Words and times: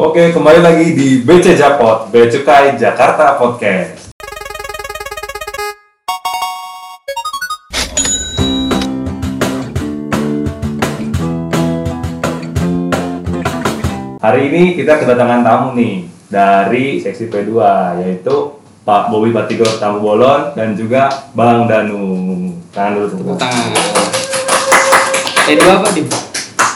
Oke, 0.00 0.32
kembali 0.32 0.64
lagi 0.64 0.96
di 0.96 1.20
BC 1.20 1.60
Japot, 1.60 2.08
Bea 2.08 2.24
Cukai 2.24 2.72
Jakarta 2.80 3.36
Podcast. 3.36 4.08
Hari 14.24 14.40
ini 14.48 14.72
kita 14.80 15.04
kedatangan 15.04 15.44
tamu 15.44 15.76
nih 15.76 16.08
dari 16.32 16.96
seksi 16.96 17.28
P2 17.28 17.52
yaitu 18.00 18.56
Pak 18.88 19.12
Bobi 19.12 19.36
Batigor 19.36 19.68
Tamu 19.76 20.00
Bolon 20.00 20.56
dan 20.56 20.72
juga 20.72 21.28
Bang 21.36 21.68
Danu. 21.68 22.56
Tangan 22.72 22.96
dulu 22.96 23.04
tepuk 23.04 23.36
tangan. 23.36 23.68
tangan. 23.68 24.08
P2 25.44 25.60
apa 25.68 25.88
di? 25.92 26.29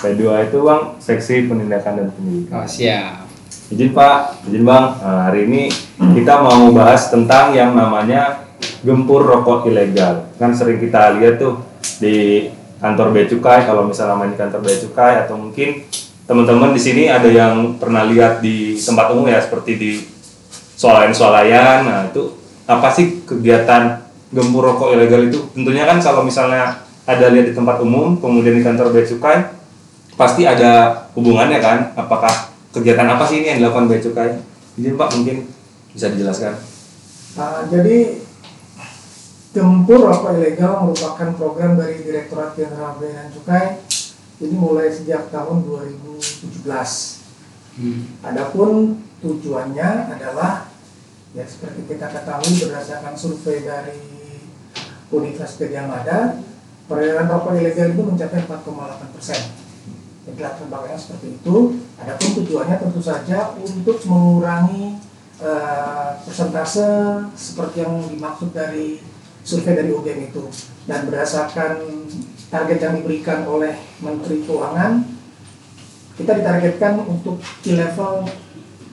P2 0.04 0.52
itu 0.52 0.58
Bang 0.60 1.00
seksi 1.00 1.48
penindakan 1.48 1.92
dan 1.96 2.08
pendidikan. 2.12 2.60
Oh 2.60 2.68
siap. 2.68 3.24
Izin 3.72 3.96
Pak, 3.96 4.44
izin 4.44 4.60
Bang, 4.68 5.00
Nah, 5.00 5.32
hari 5.32 5.48
ini 5.48 5.72
kita 5.96 6.44
mau 6.44 6.68
bahas 6.76 7.08
tentang 7.08 7.56
yang 7.56 7.72
namanya 7.72 8.44
gempur 8.84 9.24
rokok 9.24 9.64
ilegal. 9.72 10.28
Kan 10.36 10.52
sering 10.52 10.76
kita 10.76 11.16
lihat 11.16 11.40
tuh 11.40 11.64
di 11.96 12.48
kantor 12.76 13.16
Bea 13.16 13.24
Cukai, 13.24 13.64
kalau 13.64 13.88
misalnya 13.88 14.20
main 14.20 14.36
di 14.36 14.36
kantor 14.36 14.60
Bea 14.60 14.76
Cukai 14.76 15.24
atau 15.24 15.40
mungkin 15.40 15.80
teman-teman 16.28 16.76
di 16.76 16.80
sini 16.80 17.08
ada 17.08 17.28
yang 17.28 17.80
pernah 17.80 18.04
lihat 18.04 18.44
di 18.44 18.76
tempat 18.76 19.16
umum 19.16 19.32
ya 19.32 19.40
seperti 19.40 19.72
di 19.80 19.90
swalayan-swalayan. 20.76 21.88
Nah, 21.88 22.00
itu 22.12 22.36
apa 22.68 22.92
sih 22.92 23.24
kegiatan 23.24 24.04
gempur 24.28 24.68
rokok 24.68 24.92
ilegal 24.92 25.24
itu? 25.24 25.40
Tentunya 25.56 25.88
kan 25.88 26.04
kalau 26.04 26.20
misalnya 26.20 26.84
ada 27.08 27.32
lihat 27.32 27.48
di 27.48 27.54
tempat 27.56 27.80
umum, 27.80 28.20
kemudian 28.20 28.56
di 28.56 28.64
kantor 28.64 28.92
Bea 28.92 29.08
Cukai, 29.08 29.53
pasti 30.14 30.42
ada 30.46 31.04
hubungannya 31.14 31.58
kan? 31.58 31.78
Apakah 31.94 32.54
kegiatan 32.74 33.06
apa 33.06 33.24
sih 33.26 33.42
ini 33.42 33.46
yang 33.54 33.58
dilakukan 33.62 33.86
Bea 33.90 34.00
Cukai? 34.02 34.30
Izin 34.74 34.98
Pak 34.98 35.08
mungkin 35.14 35.36
bisa 35.94 36.10
dijelaskan. 36.10 36.54
Nah, 37.38 37.66
jadi 37.70 38.22
Gempur 39.54 40.02
Rokok 40.02 40.34
Ilegal 40.34 40.82
merupakan 40.82 41.30
program 41.38 41.78
dari 41.78 42.02
Direktorat 42.02 42.58
Jenderal 42.58 42.98
Bea 42.98 43.14
dan 43.14 43.30
Cukai 43.30 43.78
ini 44.42 44.56
mulai 44.58 44.90
sejak 44.90 45.30
tahun 45.30 45.62
2017. 45.62 46.66
Hmm. 47.78 48.02
Adapun 48.26 48.98
tujuannya 49.22 50.10
adalah 50.10 50.74
ya 51.34 51.46
seperti 51.46 51.86
kita 51.86 52.10
ketahui 52.10 52.66
berdasarkan 52.66 53.14
survei 53.14 53.62
dari 53.62 53.98
Universitas 55.14 55.58
Gajah 55.62 55.86
Mada, 55.86 56.18
peredaran 56.90 57.30
rokok 57.30 57.54
ilegal 57.54 57.94
itu 57.94 58.02
mencapai 58.02 58.42
4,8 58.42 59.14
persen. 59.14 59.40
Latar 60.24 60.64
belakangnya 60.72 60.96
seperti 60.96 61.36
itu. 61.36 61.56
Adapun 62.00 62.28
tujuannya 62.40 62.76
tentu 62.80 63.00
saja 63.04 63.52
untuk 63.60 64.00
mengurangi 64.08 64.96
eh, 65.44 66.10
persentase 66.24 66.88
seperti 67.36 67.84
yang 67.84 68.00
dimaksud 68.08 68.56
dari 68.56 69.04
survei 69.44 69.76
dari 69.76 69.92
UGM 69.92 70.32
itu. 70.32 70.48
Dan 70.88 71.12
berdasarkan 71.12 71.84
target 72.48 72.78
yang 72.80 72.94
diberikan 72.96 73.44
oleh 73.44 73.76
Menteri 74.00 74.40
Keuangan, 74.48 75.04
kita 76.16 76.32
ditargetkan 76.40 77.04
untuk 77.04 77.36
di 77.60 77.76
level 77.76 78.24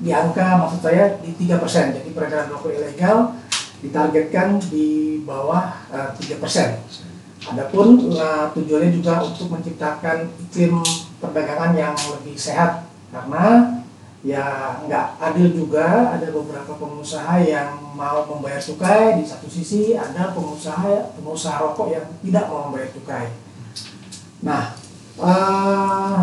di 0.01 0.09
angka 0.11 0.67
maksud 0.67 0.81
saya 0.83 1.15
di 1.23 1.31
3%. 1.47 1.95
Jadi 1.95 2.09
peredaran 2.11 2.51
rokok 2.51 2.75
ilegal 2.75 3.39
ditargetkan 3.79 4.59
di 4.67 5.21
bawah 5.23 5.79
eh, 5.95 6.11
3%. 6.11 7.55
Adapun 7.55 8.11
eh, 8.11 8.45
tujuannya 8.51 8.91
juga 8.91 9.23
untuk 9.23 9.47
menciptakan 9.47 10.27
iklim 10.49 10.83
perdagangan 11.21 11.77
yang 11.77 11.93
lebih 11.93 12.33
sehat 12.33 12.89
karena 13.13 13.77
ya 14.21 14.77
nggak 14.85 15.07
adil 15.17 15.49
juga 15.53 16.17
ada 16.17 16.27
beberapa 16.29 16.77
pengusaha 16.77 17.41
yang 17.41 17.77
mau 17.93 18.25
membayar 18.25 18.61
cukai 18.61 19.21
di 19.21 19.25
satu 19.25 19.45
sisi 19.49 19.93
ada 19.97 20.33
pengusaha 20.33 21.13
pengusaha 21.17 21.61
rokok 21.61 21.87
yang 21.93 22.05
tidak 22.25 22.45
mau 22.49 22.69
membayar 22.69 22.89
cukai. 22.93 23.25
Nah, 24.41 24.73
eh, 25.21 26.19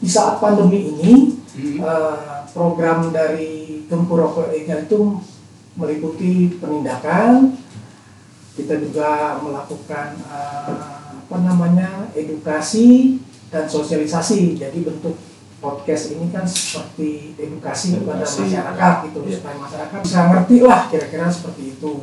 di 0.00 0.08
saat 0.08 0.40
pandemi 0.40 0.88
ini 0.96 1.38
Hmm. 1.58 1.82
eh, 1.82 2.38
program 2.54 3.10
dari 3.10 3.82
Gempur 3.90 4.22
Rokok 4.22 4.54
Ilegal 4.54 4.86
itu 4.86 5.18
meliputi 5.74 6.54
penindakan, 6.54 7.58
kita 8.54 8.78
juga 8.78 9.42
melakukan 9.42 10.22
eh, 10.22 10.86
apa 11.18 11.36
namanya 11.42 12.14
edukasi 12.14 13.18
dan 13.48 13.64
sosialisasi. 13.64 14.56
Jadi 14.56 14.78
bentuk 14.84 15.16
podcast 15.58 16.14
ini 16.14 16.30
kan 16.30 16.46
seperti 16.46 17.34
edukasi 17.34 17.98
kepada 17.98 18.22
masyarakat 18.22 18.94
gitu 19.10 19.18
Iya. 19.26 19.34
supaya 19.42 19.56
masyarakat 19.58 19.98
bisa 20.06 20.18
ngerti 20.30 20.56
lah 20.62 20.80
kira-kira 20.86 21.26
seperti 21.26 21.62
itu. 21.74 21.94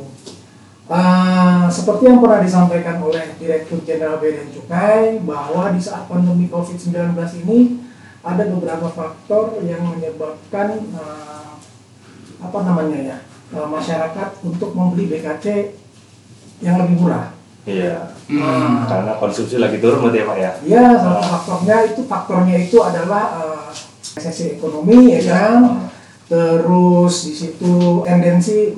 Eh, 0.86 1.66
seperti 1.66 2.02
yang 2.06 2.22
pernah 2.22 2.38
disampaikan 2.38 3.02
oleh 3.02 3.34
Direktur 3.42 3.82
Jenderal 3.82 4.22
Bea 4.22 4.38
dan 4.38 4.48
Cukai 4.54 5.18
bahwa 5.26 5.74
di 5.74 5.82
saat 5.82 6.06
pandemi 6.06 6.46
COVID-19 6.46 7.18
ini 7.42 7.82
ada 8.22 8.46
beberapa 8.46 8.86
faktor 8.94 9.58
yang 9.66 9.82
menyebabkan 9.82 10.78
eh, 10.94 11.52
apa 12.38 12.58
namanya 12.62 12.98
ya 13.02 13.16
eh, 13.50 13.66
masyarakat 13.66 14.28
untuk 14.46 14.76
membeli 14.78 15.10
BKC 15.10 15.74
yang 16.62 16.78
lebih 16.78 17.02
murah. 17.02 17.35
Iya. 17.66 18.14
Hmm. 18.30 18.86
Karena 18.86 19.18
konsumsi 19.18 19.58
lagi 19.58 19.82
turun 19.82 20.06
berarti 20.06 20.22
ya 20.22 20.26
Pak 20.30 20.36
ya. 20.38 20.52
Ya, 20.62 20.86
salah 20.96 21.18
satu 21.18 21.34
faktornya 21.34 21.76
itu 21.82 22.00
faktornya 22.06 22.56
itu 22.62 22.78
adalah 22.78 23.24
eh, 23.42 23.68
resesi 24.14 24.54
ekonomi 24.54 25.18
ya 25.18 25.20
kan. 25.34 25.90
Terus 26.30 27.14
di 27.26 27.34
situ 27.34 27.74
tendensi 28.06 28.74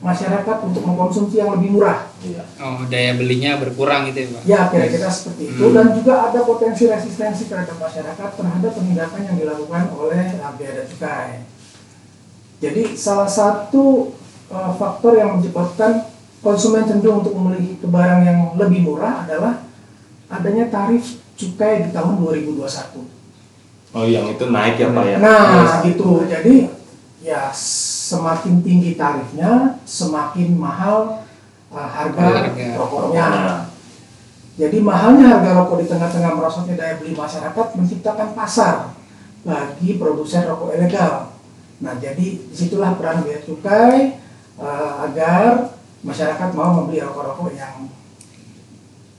masyarakat 0.00 0.56
untuk 0.64 0.82
mengkonsumsi 0.82 1.38
yang 1.38 1.52
lebih 1.54 1.76
murah. 1.76 2.08
Iya. 2.24 2.42
Oh 2.58 2.82
daya 2.88 3.14
belinya 3.20 3.60
berkurang 3.60 4.08
gitu 4.10 4.18
ya 4.24 4.28
pak? 4.32 4.42
Ya, 4.48 4.60
kira-kira 4.72 5.08
seperti 5.12 5.52
itu 5.52 5.64
Hmm. 5.70 5.76
dan 5.76 5.86
juga 5.92 6.14
ada 6.32 6.40
potensi 6.42 6.88
resistensi 6.88 7.46
terhadap 7.52 7.76
masyarakat 7.76 8.28
terhadap 8.32 8.72
penindakan 8.74 9.20
yang 9.28 9.36
dilakukan 9.36 9.92
oleh 9.92 10.24
uh, 10.40 10.52
Bea 10.56 10.72
dan 10.72 10.86
Cukai. 10.88 11.30
Jadi 12.60 12.82
salah 12.96 13.28
satu 13.28 14.16
uh, 14.48 14.72
faktor 14.76 15.16
yang 15.20 15.36
menyebabkan 15.36 16.08
konsumen 16.40 16.88
cenderung 16.88 17.20
untuk 17.20 17.36
memiliki 17.36 17.84
barang 17.84 18.22
yang 18.24 18.38
lebih 18.56 18.80
murah 18.84 19.28
adalah 19.28 19.64
adanya 20.32 20.72
tarif 20.72 21.20
cukai 21.36 21.88
di 21.88 21.90
tahun 21.92 22.20
2021. 22.20 23.20
Oh 23.90 24.06
yang 24.06 24.30
itu 24.30 24.44
naik 24.48 24.78
ya 24.78 24.88
Pak 24.94 25.04
ya. 25.04 25.16
Nah, 25.18 25.82
gitu. 25.82 26.24
Jadi 26.30 26.70
ya 27.20 27.50
semakin 27.52 28.62
tinggi 28.62 28.94
tarifnya, 28.94 29.82
semakin 29.82 30.54
mahal 30.54 31.26
uh, 31.74 31.88
harga, 31.88 32.22
Harga 32.22 32.66
rokoknya. 32.78 33.24
Rokoknya. 33.26 33.26
Jadi 34.60 34.78
mahalnya 34.84 35.26
harga 35.40 35.50
rokok 35.56 35.76
di 35.80 35.86
tengah-tengah 35.88 36.32
merosotnya 36.36 36.76
daya 36.76 36.94
beli 37.00 37.16
masyarakat 37.16 37.66
menciptakan 37.80 38.28
pasar 38.36 38.92
bagi 39.40 39.96
produsen 39.96 40.44
rokok 40.44 40.76
ilegal. 40.76 41.32
Nah, 41.80 41.96
jadi 41.96 42.36
di 42.44 42.54
situlah 42.54 42.92
peran 42.94 43.24
bea 43.24 43.40
cukai 43.40 44.20
uh, 44.60 45.08
agar 45.08 45.79
masyarakat 46.00 46.48
mau 46.52 46.70
membeli 46.76 47.00
rokok-rokok 47.00 47.52
yang 47.52 47.86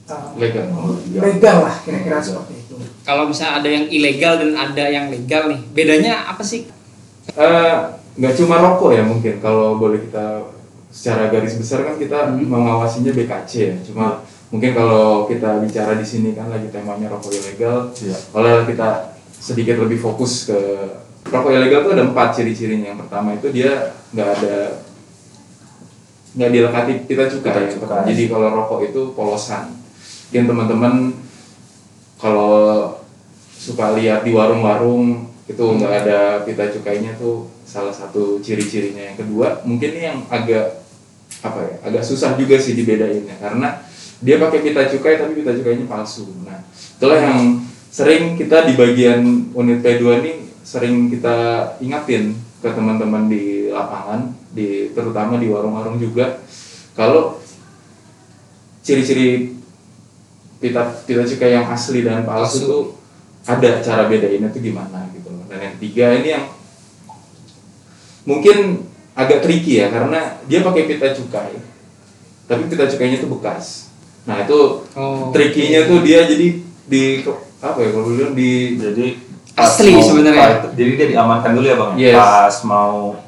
uh, 0.08 0.34
Legal. 0.34 0.66
legal 1.14 1.56
lah, 1.62 1.76
kira-kira 1.80 2.18
seperti 2.18 2.54
itu. 2.58 2.74
Kalau 3.02 3.26
misalnya 3.26 3.62
ada 3.62 3.68
yang 3.68 3.86
ilegal 3.86 4.34
dan 4.38 4.50
ada 4.52 4.84
yang 4.84 5.06
legal 5.08 5.48
nih, 5.48 5.60
bedanya 5.72 6.26
apa 6.26 6.42
sih? 6.42 6.66
Eh, 7.32 7.76
nggak 8.12 8.34
cuma 8.36 8.60
rokok 8.60 8.92
ya 8.92 9.02
mungkin 9.02 9.38
kalau 9.38 9.78
boleh 9.78 10.02
kita 10.02 10.42
secara 10.92 11.32
garis 11.32 11.56
besar 11.56 11.80
kan 11.82 11.96
kita 11.96 12.28
Hmm. 12.28 12.44
mengawasinya 12.44 13.08
BKC 13.08 13.52
ya 13.56 13.76
cuma 13.80 14.20
mungkin 14.52 14.76
kalau 14.76 15.24
kita 15.24 15.64
bicara 15.64 15.96
di 15.96 16.04
sini 16.04 16.36
kan 16.36 16.52
lagi 16.52 16.68
temanya 16.68 17.08
rokok 17.08 17.32
ilegal 17.32 17.88
Iya. 17.96 18.12
kalau 18.28 18.68
kita 18.68 18.88
sedikit 19.32 19.80
lebih 19.80 19.96
fokus 19.96 20.44
ke 20.44 20.58
rokok 21.24 21.48
ilegal 21.50 21.80
itu 21.80 21.90
ada 21.96 22.04
empat 22.04 22.36
ciri-cirinya 22.36 22.92
yang 22.92 23.00
pertama 23.00 23.32
itu 23.32 23.48
dia 23.48 23.72
nggak 24.12 24.28
ada 24.36 24.81
nggak 26.32 26.50
dilekati 26.50 26.92
kita 27.04 27.28
cukai, 27.28 27.68
cukai. 27.68 28.08
jadi 28.08 28.32
kalau 28.32 28.48
rokok 28.56 28.80
itu 28.88 29.12
polosan. 29.12 29.68
Mungkin 30.32 30.44
teman-teman 30.48 30.94
kalau 32.16 32.96
suka 33.52 33.92
lihat 34.00 34.24
di 34.24 34.32
warung-warung 34.32 35.28
itu 35.44 35.60
nggak 35.60 35.92
ada 36.06 36.40
pita 36.48 36.72
cukainya 36.72 37.12
tuh 37.20 37.52
salah 37.68 37.92
satu 37.92 38.40
ciri-cirinya. 38.40 39.12
Yang 39.12 39.28
kedua 39.28 39.60
mungkin 39.68 39.92
ini 39.92 40.04
yang 40.08 40.18
agak 40.32 40.80
apa 41.42 41.60
ya 41.60 41.74
agak 41.84 42.04
susah 42.06 42.32
juga 42.40 42.56
sih 42.56 42.72
dibedainnya. 42.72 43.36
Karena 43.36 43.84
dia 44.24 44.40
pakai 44.40 44.64
pita 44.64 44.88
cukai 44.88 45.20
tapi 45.20 45.36
pita 45.36 45.52
cukainya 45.52 45.84
palsu. 45.84 46.32
Nah 46.48 46.64
itulah 46.96 47.20
yang 47.20 47.60
sering 47.92 48.40
kita 48.40 48.64
di 48.64 48.72
bagian 48.72 49.52
unit 49.52 49.84
P2 49.84 50.04
ini 50.24 50.32
sering 50.64 51.12
kita 51.12 51.36
ingatin 51.84 52.32
ke 52.64 52.72
teman-teman 52.72 53.28
di 53.28 53.68
lapangan 53.68 54.32
di 54.52 54.92
terutama 54.92 55.40
di 55.40 55.48
warung-warung 55.48 55.96
juga 55.96 56.40
kalau 56.92 57.40
ciri-ciri 58.84 59.56
pita 60.60 60.84
pita 61.08 61.24
cukai 61.24 61.56
yang 61.56 61.66
asli 61.72 62.04
dan 62.04 62.22
palsu 62.22 62.68
tuh 62.68 62.84
ada 63.48 63.82
cara 63.82 64.06
bedainnya 64.06 64.52
tuh 64.54 64.62
gimana 64.62 65.10
gitu 65.16 65.32
loh. 65.32 65.42
Dan 65.50 65.58
yang 65.58 65.72
ketiga 65.80 66.06
ini 66.20 66.28
yang 66.38 66.44
mungkin 68.22 68.86
agak 69.18 69.42
tricky 69.42 69.82
ya 69.82 69.90
karena 69.90 70.38
dia 70.46 70.62
pakai 70.62 70.86
pita 70.86 71.10
cukai 71.10 71.58
tapi 72.46 72.68
pita 72.70 72.86
cukainya 72.86 73.18
tuh 73.18 73.30
bekas 73.34 73.90
nah 74.22 74.46
itu 74.46 74.86
Oh. 74.94 75.34
trikinya 75.34 75.88
tuh 75.90 76.04
dia 76.06 76.22
jadi 76.28 76.62
di 76.86 77.02
apa 77.58 77.78
ya 77.82 77.88
kalau 77.90 78.06
bilang 78.14 78.34
di 78.36 78.78
Jadi 78.78 79.32
Asli 79.52 79.92
sebenarnya. 80.00 80.72
Jadi 80.72 80.90
dia 80.96 81.06
diamankan 81.12 81.52
dulu 81.52 81.66
ya 81.68 81.76
bang. 81.76 81.92
Yes. 82.00 82.16
Pas 82.16 82.56
mau. 82.64 83.20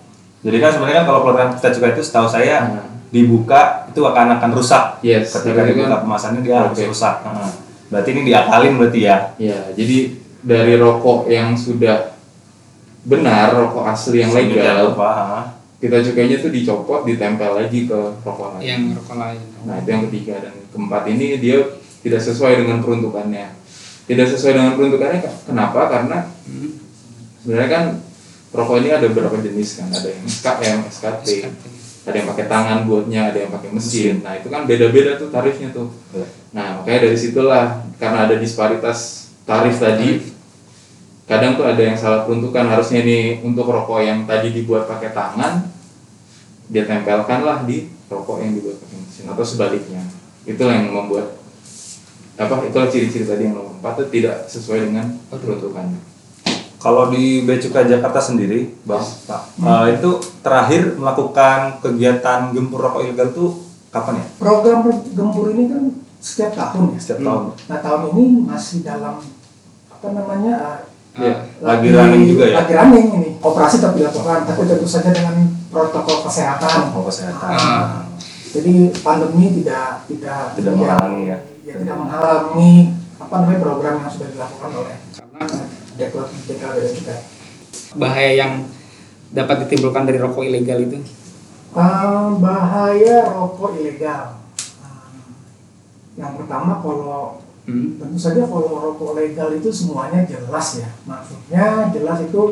Jadi 0.45 0.57
kan 0.61 0.71
sebenarnya 0.71 0.97
kan 1.01 1.07
kalau 1.07 1.21
pelatihan 1.25 1.51
kita 1.57 1.69
juga 1.73 1.87
itu 1.91 2.03
setahu 2.05 2.29
saya 2.29 2.57
Hmm. 2.63 2.85
dibuka 3.09 3.61
itu 3.89 4.01
akan 4.01 4.27
akan 4.37 4.51
rusak. 4.53 5.01
Yes, 5.01 5.33
Ketika 5.33 5.65
dibuka 5.65 5.89
kan- 5.89 6.03
kemasannya 6.05 6.41
dia 6.41 6.55
harus 6.61 6.77
Oke. 6.77 6.85
rusak. 6.87 7.17
Heeh. 7.23 7.51
Berarti 7.89 8.09
ini 8.11 8.23
diakalin 8.27 8.75
berarti 8.77 9.01
ya. 9.03 9.17
ya 9.39 9.59
jadi 9.73 9.99
dari 10.41 10.75
rokok 10.77 11.25
yang 11.27 11.55
sudah 11.55 12.13
benar 13.03 13.53
rokok 13.55 13.85
asli 13.87 14.19
yang 14.19 14.33
legal 14.33 14.91
lupa, 14.91 15.13
kita 15.77 16.01
cukainya 16.03 16.37
tuh 16.39 16.49
dicopot 16.49 17.05
ditempel 17.05 17.55
lagi 17.55 17.85
ke 17.85 17.99
rokok 18.19 18.57
lain 18.57 18.65
Yang 18.65 18.83
rokok 18.99 19.17
lain. 19.17 19.41
Nah 19.63 19.75
itu 19.79 19.89
yang 19.91 20.03
ketiga 20.09 20.35
dan 20.41 20.55
keempat 20.67 21.03
ini 21.07 21.27
dia 21.39 21.57
tidak 22.01 22.21
sesuai 22.21 22.61
dengan 22.61 22.81
peruntukannya. 22.81 23.47
Tidak 24.05 24.27
sesuai 24.27 24.53
dengan 24.55 24.73
peruntukannya 24.75 25.19
ke- 25.21 25.37
kenapa? 25.47 25.81
Karena 25.89 26.19
Hmm. 26.43 26.73
sebenarnya 27.41 27.71
kan 27.71 27.85
rokok 28.55 28.77
ini 28.79 28.95
ada 28.95 29.11
beberapa 29.11 29.35
jenis 29.43 29.83
kan, 29.83 29.91
ada 29.91 30.09
yang 30.15 30.23
SKM, 30.31 30.79
SKT, 30.87 31.27
ada 32.07 32.15
yang 32.15 32.29
pakai 32.31 32.47
tangan 32.47 32.79
buatnya, 32.87 33.35
ada 33.35 33.39
yang 33.43 33.51
pakai 33.51 33.75
mesin. 33.75 34.23
Nah 34.23 34.39
itu 34.39 34.47
kan 34.47 34.63
beda-beda 34.63 35.19
tuh 35.19 35.35
tarifnya 35.35 35.75
tuh. 35.75 35.91
Iya. 36.15 36.27
Nah 36.55 36.67
makanya 36.79 37.11
dari 37.11 37.19
situlah 37.19 37.83
karena 37.99 38.31
ada 38.31 38.39
disparitas 38.39 39.29
tarif 39.43 39.83
tadi, 39.83 40.31
kadang 41.27 41.59
tuh 41.59 41.67
ada 41.67 41.83
yang 41.83 41.99
salah 41.99 42.23
peruntukan 42.23 42.63
harusnya 42.71 43.03
ini 43.03 43.43
untuk 43.43 43.67
rokok 43.67 44.07
yang 44.07 44.23
tadi 44.23 44.55
dibuat 44.55 44.87
pakai 44.87 45.11
tangan, 45.11 45.67
dia 46.71 46.87
tempelkanlah 46.87 47.67
di 47.67 47.91
rokok 48.07 48.39
yang 48.39 48.55
dibuat 48.55 48.79
pakai 48.79 48.97
mesin 49.03 49.25
atau 49.35 49.43
sebaliknya. 49.43 50.07
Itulah 50.47 50.79
yang 50.79 50.95
membuat 50.95 51.43
apa 52.35 52.67
itulah 52.67 52.87
ciri-ciri 52.87 53.27
tadi 53.27 53.51
yang 53.51 53.59
nomor 53.59 53.79
empat 53.83 53.95
itu 53.99 54.23
tidak 54.23 54.47
sesuai 54.47 54.91
dengan 54.91 55.19
peruntukannya. 55.31 56.14
Kalau 56.85 57.09
di 57.09 57.49
Bea 57.49 57.57
Cukai 57.57 57.89
Jakarta 57.89 58.21
sendiri, 58.21 58.77
Bang, 58.85 59.01
Pak, 59.01 59.57
eh, 59.57 59.97
itu 59.97 60.21
terakhir 60.45 61.01
melakukan 61.01 61.81
kegiatan 61.81 62.53
gempur 62.53 62.85
rokok 62.85 63.09
ilegal 63.09 63.33
itu 63.33 63.47
kapan 63.89 64.21
ya? 64.21 64.25
Program 64.37 64.85
gempur 65.17 65.49
ini 65.57 65.73
kan 65.73 65.83
setiap 66.21 66.53
tahun 66.53 66.93
ya. 66.93 66.99
Setiap 67.01 67.25
tahun. 67.25 67.43
Nah 67.73 67.79
tahun 67.81 68.03
ini 68.13 68.25
masih 68.45 68.85
dalam 68.85 69.17
apa 69.89 70.07
namanya 70.13 70.55
uh, 70.61 70.79
Iya. 71.15 71.47
Lagi 71.63 71.89
running 71.95 72.23
juga 72.27 72.45
ya? 72.51 72.57
Lagi 72.61 72.73
running 72.75 73.07
ini. 73.23 73.31
Operasi 73.39 73.79
tetap 73.79 73.95
dilakukan, 73.95 74.51
tapi 74.51 74.67
tentu 74.67 74.83
saja 74.91 75.15
dengan 75.15 75.47
protokol 75.71 76.27
kesehatan. 76.27 76.91
Protokol 76.91 77.07
kesehatan. 77.07 77.55
Ah. 77.55 78.03
Jadi 78.51 78.91
pandemi 78.99 79.63
tidak 79.63 80.05
tidak 80.11 80.59
Tidak 80.59 80.75
menghalangi 80.75 81.23
ya. 81.31 81.39
ya, 81.67 81.75
tidak 81.79 81.97
menghalangi 81.99 82.75
apa 83.15 83.35
namanya 83.41 83.61
program 83.63 83.95
yang 84.03 84.11
sudah 84.11 84.29
dilakukan 84.31 84.71
oleh 84.75 84.97
Karena 85.15 85.45
Dan 85.95 86.11
juga. 86.91 87.17
bahaya 87.95 88.33
yang 88.35 88.53
dapat 89.31 89.67
ditimbulkan 89.67 90.03
dari 90.05 90.19
rokok 90.19 90.43
ilegal 90.43 90.79
itu. 90.81 90.99
Eh, 91.75 92.27
bahaya 92.39 93.31
rokok 93.31 93.79
ilegal. 93.79 94.39
Eh, 94.59 95.19
yang 96.15 96.35
pertama 96.35 96.79
kalau 96.79 97.43
Hmm. 97.65 97.97
tentu 97.97 98.19
saja 98.21 98.45
kalau 98.45 98.77
rokok 98.77 99.17
legal 99.17 99.49
itu 99.51 99.73
semuanya 99.73 100.23
jelas 100.23 100.79
ya. 100.79 100.91
Maksudnya 101.03 101.89
jelas 101.91 102.21
itu 102.21 102.43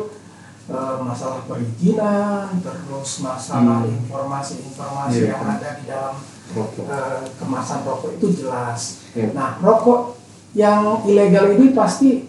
masalah 0.97 1.43
perizinan, 1.43 2.47
terus 2.57 3.19
masalah 3.19 3.83
Hmm. 3.83 3.99
informasi-informasi 3.99 5.19
Iya. 5.21 5.35
yang 5.35 5.43
ada 5.45 5.69
di 5.77 5.83
dalam 5.85 6.15
Rokok. 6.55 6.85
eh, 6.87 7.19
kemasan 7.35 7.79
rokok 7.83 8.11
itu 8.15 8.27
jelas. 8.41 9.03
Iya. 9.11 9.35
Nah, 9.35 9.59
rokok 9.59 10.15
yang 10.53 11.03
ilegal 11.03 11.53
ini 11.53 11.71
pasti 11.71 12.25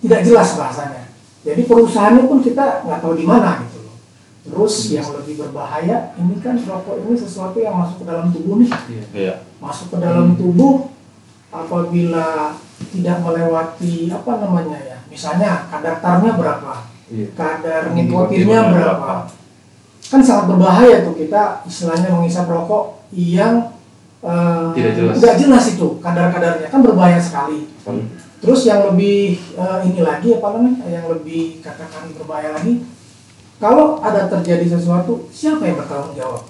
tidak 0.00 0.20
jelas 0.22 0.48
bahasanya. 0.54 1.02
Jadi 1.46 1.62
perusahaannya 1.64 2.24
pun 2.26 2.38
kita 2.42 2.82
nggak 2.84 3.00
tahu 3.00 3.14
di 3.14 3.24
mana 3.24 3.62
gitu 3.64 3.78
loh. 3.86 3.96
Terus 4.48 4.74
yang 4.90 5.08
lebih 5.12 5.34
berbahaya 5.38 6.12
ini 6.16 6.36
kan 6.40 6.56
rokok 6.58 7.04
ini 7.04 7.14
sesuatu 7.14 7.56
yang 7.58 7.78
masuk 7.78 8.02
ke 8.02 8.06
dalam 8.08 8.26
tubuh 8.30 8.58
nih, 8.58 8.70
Iya. 9.12 9.34
masuk 9.58 9.92
ke 9.92 9.98
dalam 10.00 10.34
tubuh 10.34 10.88
apabila 11.48 12.58
tidak 12.92 13.16
melewati 13.24 14.12
apa 14.12 14.32
namanya 14.40 14.78
ya, 14.84 14.96
misalnya 15.08 15.68
kadar 15.72 16.00
tarnya 16.00 16.32
berapa, 16.36 16.74
Iya. 17.08 17.26
kadar 17.32 17.82
Nikotinnya 17.96 18.60
berapa, 18.72 19.12
kan 20.08 20.20
sangat 20.20 20.44
berbahaya 20.52 21.04
tuh 21.04 21.14
kita 21.16 21.64
istilahnya 21.64 22.08
mengisap 22.12 22.48
rokok 22.48 23.04
yang 23.12 23.72
eh, 24.18 24.68
Tidak 24.74 24.92
jelas. 25.14 25.38
jelas 25.38 25.64
itu 25.78 25.88
kadar-kadarnya 26.02 26.68
kan 26.68 26.80
berbahaya 26.82 27.20
sekali. 27.22 27.68
Terus 28.38 28.60
yang 28.70 28.94
lebih 28.94 29.34
eh, 29.58 29.78
ini 29.86 30.00
lagi 30.00 30.38
apa 30.38 30.46
namanya? 30.54 30.86
Yang 30.86 31.06
lebih 31.18 31.58
katakan 31.58 32.14
berbahaya 32.14 32.54
lagi, 32.54 32.86
kalau 33.58 33.98
ada 33.98 34.30
terjadi 34.30 34.78
sesuatu, 34.78 35.26
siapa 35.34 35.66
yang 35.66 35.82
bertanggung 35.82 36.14
jawab? 36.14 36.46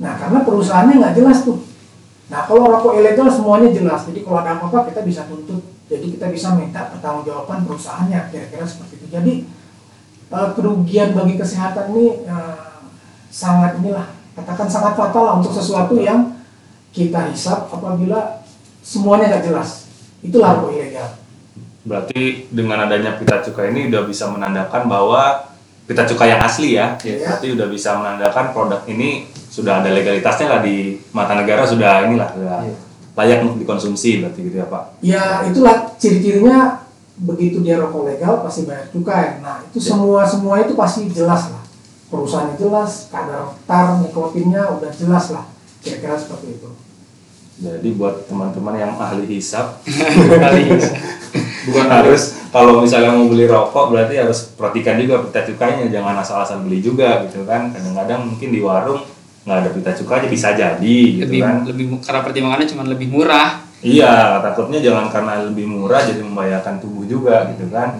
Nah, 0.00 0.16
karena 0.16 0.40
perusahaannya 0.40 0.96
nggak 0.96 1.16
jelas 1.20 1.44
tuh. 1.44 1.60
Nah, 2.32 2.48
kalau 2.48 2.72
rokok 2.72 2.96
ilegal 2.96 3.28
semuanya 3.28 3.68
jelas. 3.68 4.08
Jadi 4.08 4.24
kalau 4.24 4.40
ada 4.40 4.56
apa-apa 4.56 4.88
kita 4.88 5.04
bisa 5.04 5.28
tuntut. 5.28 5.60
Jadi 5.86 6.16
kita 6.16 6.32
bisa 6.32 6.56
minta 6.56 6.90
pertanggungjawaban 6.90 7.68
perusahaannya, 7.68 8.32
kira-kira 8.32 8.64
seperti 8.64 9.04
itu. 9.04 9.06
Jadi 9.12 9.32
eh, 10.32 10.48
kerugian 10.56 11.12
bagi 11.12 11.36
kesehatan 11.36 11.92
ini 11.92 12.24
eh, 12.24 12.80
sangat 13.28 13.76
inilah, 13.84 14.08
katakan 14.32 14.68
sangat 14.72 14.96
fatal 14.96 15.22
lah 15.28 15.34
untuk 15.38 15.52
sesuatu 15.52 16.00
yang 16.00 16.40
kita 16.96 17.28
hisap 17.28 17.68
apabila 17.68 18.40
semuanya 18.80 19.36
nggak 19.36 19.52
jelas. 19.52 19.92
Itulah 20.24 20.56
rokok 20.56 20.72
ilegal. 20.72 21.15
Berarti 21.86 22.50
dengan 22.50 22.82
adanya 22.82 23.14
pita 23.14 23.38
cukai 23.40 23.70
ini 23.70 23.86
udah 23.88 24.02
bisa 24.04 24.26
menandakan 24.26 24.90
bahwa 24.90 25.46
pita 25.86 26.02
cukai 26.02 26.34
yang 26.34 26.42
asli 26.42 26.74
ya. 26.74 26.98
Yes. 27.00 27.22
Berarti 27.22 27.46
udah 27.54 27.66
bisa 27.70 27.94
menandakan 27.94 28.50
produk 28.50 28.82
ini 28.90 29.30
sudah 29.30 29.80
ada 29.80 29.94
legalitasnya 29.94 30.50
lah 30.50 30.60
di 30.60 30.98
mata 31.14 31.38
negara 31.38 31.62
sudah 31.62 32.10
inilah 32.10 32.28
sudah 32.34 32.58
layak 33.16 33.40
untuk 33.46 33.62
dikonsumsi 33.62 34.20
berarti 34.20 34.40
gitu 34.44 34.56
ya 34.60 34.66
Pak. 34.66 34.82
Ya 35.00 35.22
itulah 35.46 35.94
ciri-cirinya 35.96 36.84
begitu 37.16 37.64
dia 37.64 37.80
rokok 37.80 38.04
legal 38.04 38.44
pasti 38.44 38.66
bayar 38.68 38.90
cukai. 38.92 39.40
Nah 39.40 39.62
itu 39.64 39.78
Ya. 39.80 39.94
semua 39.94 40.20
semua 40.26 40.60
itu 40.60 40.74
pasti 40.74 41.06
jelas 41.08 41.54
lah. 41.54 41.62
Perusahaannya 42.06 42.54
jelas, 42.60 43.08
kadar 43.10 43.54
tar 43.64 43.98
nikotinnya 44.02 44.62
udah 44.74 44.90
jelas 44.90 45.30
lah. 45.32 45.46
Kira-kira 45.80 46.18
seperti 46.18 46.58
itu. 46.58 46.70
Jadi 47.56 47.88
buat 47.96 48.28
teman-teman 48.28 48.76
yang 48.76 48.92
ahli 49.00 49.24
hisap 49.32 49.80
Kali. 50.44 50.76
Bukan 51.66 51.86
harus 51.90 52.22
kalau 52.48 52.78
misalnya 52.78 53.10
mau 53.10 53.26
beli 53.26 53.44
rokok 53.44 53.90
berarti 53.90 54.14
harus 54.16 54.54
perhatikan 54.54 54.96
juga 54.96 55.26
pita 55.26 55.42
cukainya 55.44 55.90
jangan 55.90 56.14
asal-asal 56.16 56.62
beli 56.62 56.78
juga 56.78 57.26
gitu 57.26 57.42
kan 57.42 57.74
kadang-kadang 57.74 58.22
mungkin 58.24 58.48
di 58.48 58.60
warung 58.62 59.02
nggak 59.42 59.58
ada 59.60 59.70
pita 59.70 59.90
cukainya 59.94 60.28
bisa 60.28 60.48
jadi 60.54 60.98
gitu 61.18 61.26
lebih 61.26 61.40
kan 61.42 61.56
lebih 61.66 61.84
karena 62.00 62.20
pertimbangannya 62.22 62.66
cuma 62.66 62.82
lebih 62.82 63.08
murah. 63.08 63.62
iya 63.78 64.40
takutnya 64.40 64.80
jangan 64.80 65.06
karena 65.06 65.46
lebih 65.46 65.66
murah 65.66 66.00
jadi 66.00 66.18
membahayakan 66.18 66.80
tubuh 66.80 67.04
juga 67.04 67.46
gitu 67.50 67.68
kan 67.68 67.98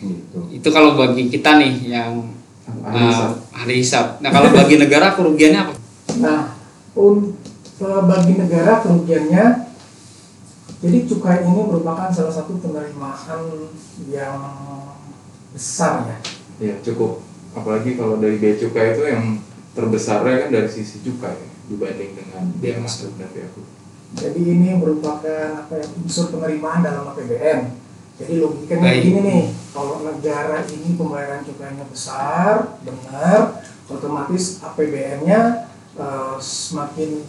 gitu 0.00 0.38
Itu 0.52 0.68
kalau 0.70 0.94
bagi 0.94 1.26
kita 1.26 1.56
nih 1.56 1.74
yang 1.86 2.26
eh, 2.66 2.98
hisap. 2.98 3.30
ahli 3.52 3.74
hisap. 3.78 4.06
Nah 4.20 4.30
kalau 4.30 4.50
bagi 4.50 4.76
negara 4.76 5.12
kerugiannya 5.12 5.60
apa? 5.62 5.72
Nah 6.18 6.40
un- 6.94 7.34
eh, 7.76 8.02
bagi 8.02 8.32
negara 8.34 8.80
kerugiannya, 8.80 9.44
jadi 10.76 10.98
cukai 11.08 11.40
ini 11.48 11.62
merupakan 11.64 12.12
salah 12.12 12.34
satu 12.34 12.60
penerimaan 12.60 13.72
yang 14.12 14.36
besar 15.56 16.04
ya. 16.04 16.18
Ya 16.60 16.74
cukup. 16.84 17.24
Apalagi 17.56 17.96
kalau 17.96 18.20
dari 18.20 18.36
bea 18.36 18.60
cukai 18.60 18.92
itu 18.92 19.08
yang 19.08 19.40
terbesarnya 19.72 20.46
kan 20.46 20.50
dari 20.52 20.68
sisi 20.68 21.00
cukai 21.00 21.48
dibanding 21.72 22.12
dengan 22.12 22.52
biaya 22.60 22.84
masuk 22.84 23.16
dan 23.16 23.32
biaya 23.32 23.48
keluar. 23.56 23.72
Jadi 24.16 24.40
ini 24.40 24.68
merupakan 24.76 25.66
apa 25.66 25.72
ya, 25.80 25.86
unsur 25.96 26.32
penerimaan 26.32 26.84
dalam 26.84 27.08
APBN. 27.12 27.60
Jadi 28.16 28.32
logikanya 28.40 28.88
Baik. 28.88 28.96
begini 29.04 29.20
nih, 29.20 29.44
kalau 29.76 30.00
negara 30.00 30.64
ini 30.72 30.96
pembayaran 30.96 31.44
cukainya 31.44 31.84
besar, 31.84 32.80
benar, 32.80 33.60
otomatis 33.92 34.64
APBN-nya 34.64 35.68
eh, 36.00 36.36
semakin 36.40 37.20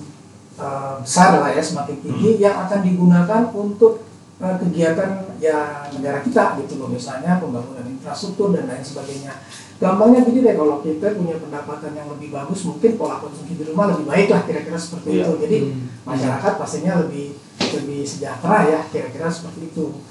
eh, 0.58 0.96
besar 1.02 1.40
lah 1.40 1.54
ya, 1.54 1.62
semakin 1.62 1.98
tinggi 2.02 2.42
yang 2.42 2.66
akan 2.68 2.80
digunakan 2.82 3.42
untuk 3.54 4.04
eh, 4.42 4.56
kegiatan 4.62 5.10
ya 5.38 5.90
negara 5.94 6.22
kita 6.26 6.58
gitu 6.62 6.82
loh, 6.82 6.90
misalnya 6.90 7.38
pembangunan 7.38 7.86
infrastruktur 7.86 8.54
dan 8.54 8.66
lain 8.70 8.82
sebagainya. 8.86 9.34
Gampangnya 9.78 10.26
gini 10.26 10.42
deh, 10.42 10.58
kalau 10.58 10.82
kita 10.82 11.14
punya 11.14 11.38
pendapatan 11.38 11.94
yang 11.94 12.10
lebih 12.10 12.34
bagus, 12.34 12.66
mungkin 12.66 12.98
pola 12.98 13.22
konsumsi 13.22 13.62
di 13.62 13.66
rumah 13.70 13.94
lebih 13.94 14.10
baik 14.10 14.28
lah, 14.34 14.42
kira-kira 14.50 14.74
seperti 14.74 15.22
Iya. 15.22 15.30
itu. 15.30 15.32
Jadi 15.46 15.58
Hmm. 15.70 15.86
masyarakat 16.02 16.54
pastinya 16.58 16.94
lebih 17.06 17.38
lebih 17.58 18.02
sejahtera 18.08 18.66
ya 18.66 18.80
kira-kira 18.90 19.30
seperti 19.30 19.70
itu. 19.70 20.02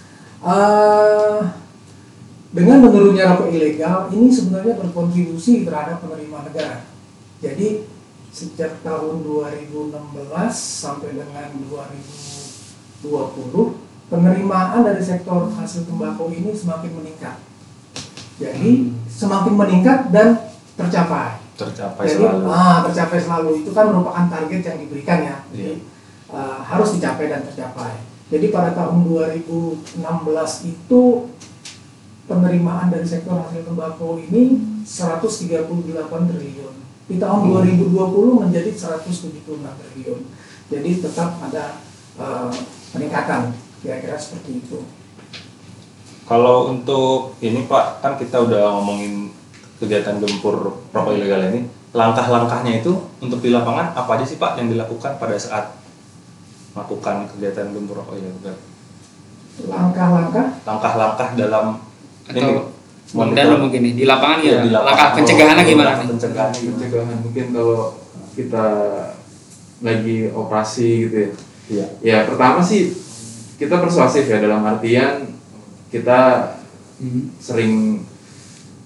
Eh, 0.46 1.38
dengan 2.54 2.78
menurunnya 2.84 3.34
rokok 3.34 3.50
ilegal 3.50 4.06
ini 4.14 4.30
sebenarnya 4.30 4.78
berkontribusi 4.78 5.66
terhadap 5.66 5.98
penerimaan 6.04 6.46
negara. 6.46 6.86
Jadi 7.42 7.84
sejak 8.37 8.85
tahun 8.85 9.25
2016 9.25 9.97
sampai 10.52 11.16
dengan 11.16 11.49
2020 11.73 13.09
penerimaan 14.12 14.85
dari 14.85 15.00
sektor 15.00 15.49
hasil 15.57 15.88
tembakau 15.88 16.28
ini 16.28 16.52
semakin 16.52 16.93
meningkat. 17.00 17.40
Jadi 18.37 18.93
semakin 19.09 19.57
meningkat 19.57 20.12
dan 20.12 20.52
tercapai. 20.76 21.40
tercapai 21.57 22.05
Jadi 22.05 22.21
selalu. 22.21 22.45
ah, 22.52 22.85
tercapai 22.85 23.16
selalu 23.16 23.64
itu 23.64 23.73
kan 23.73 23.88
merupakan 23.88 24.28
target 24.28 24.61
yang 24.61 24.78
diberikan 24.85 25.19
ya. 25.25 25.37
Jadi 25.49 25.81
Iya. 25.81 26.37
ah, 26.37 26.61
harus 26.61 26.93
dicapai 27.00 27.33
dan 27.33 27.40
tercapai. 27.40 28.05
Jadi 28.28 28.52
pada 28.52 28.76
tahun 28.76 29.09
2016 29.09 30.69
itu 30.69 31.33
penerimaan 32.28 32.93
dari 32.93 33.09
sektor 33.09 33.40
hasil 33.40 33.64
tembakau 33.64 34.21
ini 34.21 34.61
138 34.85 36.28
triliun. 36.28 36.86
Di 37.06 37.16
tahun 37.22 37.54
2020 37.54 37.94
menjadi 38.42 38.70
176 38.75 39.46
triliun. 39.46 40.20
Jadi 40.66 40.90
tetap 40.98 41.38
ada 41.38 41.78
eh, 42.18 42.54
peningkatan 42.90 43.54
kira-kira 43.78 44.18
seperti 44.18 44.58
itu. 44.58 44.82
Kalau 46.26 46.75
untuk 46.75 47.38
ini 47.38 47.70
Pak, 47.70 48.02
kan 48.02 48.18
kita 48.18 48.42
udah 48.42 48.75
ngomongin 48.82 49.30
kegiatan 49.78 50.18
gempur 50.18 50.82
rokok 50.90 51.14
ilegal 51.14 51.46
ini. 51.54 51.70
Langkah-langkahnya 51.94 52.82
itu 52.82 52.92
untuk 53.22 53.38
di 53.38 53.54
lapangan 53.54 53.94
apa 53.94 54.18
aja 54.18 54.26
sih 54.26 54.36
Pak 54.36 54.58
yang 54.58 54.66
dilakukan 54.68 55.22
pada 55.22 55.38
saat 55.38 55.78
melakukan 56.75 57.30
kegiatan 57.30 57.70
gempur 57.70 58.02
rokok 58.02 58.18
ilegal? 58.18 58.58
Langkah-langkah 59.70 60.60
Langkah-langkah 60.66 61.28
dalam 61.38 61.78
atau 62.26 62.75
monitor- 63.12 63.36
dan 63.36 63.60
mungkin 63.60 63.80
nih 63.82 63.94
di 63.94 64.04
lapangan 64.04 64.38
ya 64.40 64.56
di 64.60 64.70
lapangan. 64.70 64.86
langkah 64.88 65.08
pencegahannya 65.14 65.64
gimana 65.64 65.90
nih? 65.92 66.06
Pencegahannya 66.08 66.58
gimana? 66.58 66.75
pencegahan 66.75 67.18
mungkin 67.20 67.46
kalau 67.52 67.80
kita 68.32 68.66
lagi 69.78 70.16
operasi 70.28 70.88
gitu 71.04 71.16
ya 71.16 71.30
Iya. 71.66 71.86
ya 72.00 72.18
pertama 72.25 72.58
sih 72.60 72.94
kita 73.56 73.76
persuasif 73.76 74.25
ya 74.25 74.38
dalam 74.38 74.62
artian 74.62 75.26
kita 75.86 76.52
Hmm. 76.96 77.28
sering 77.36 78.00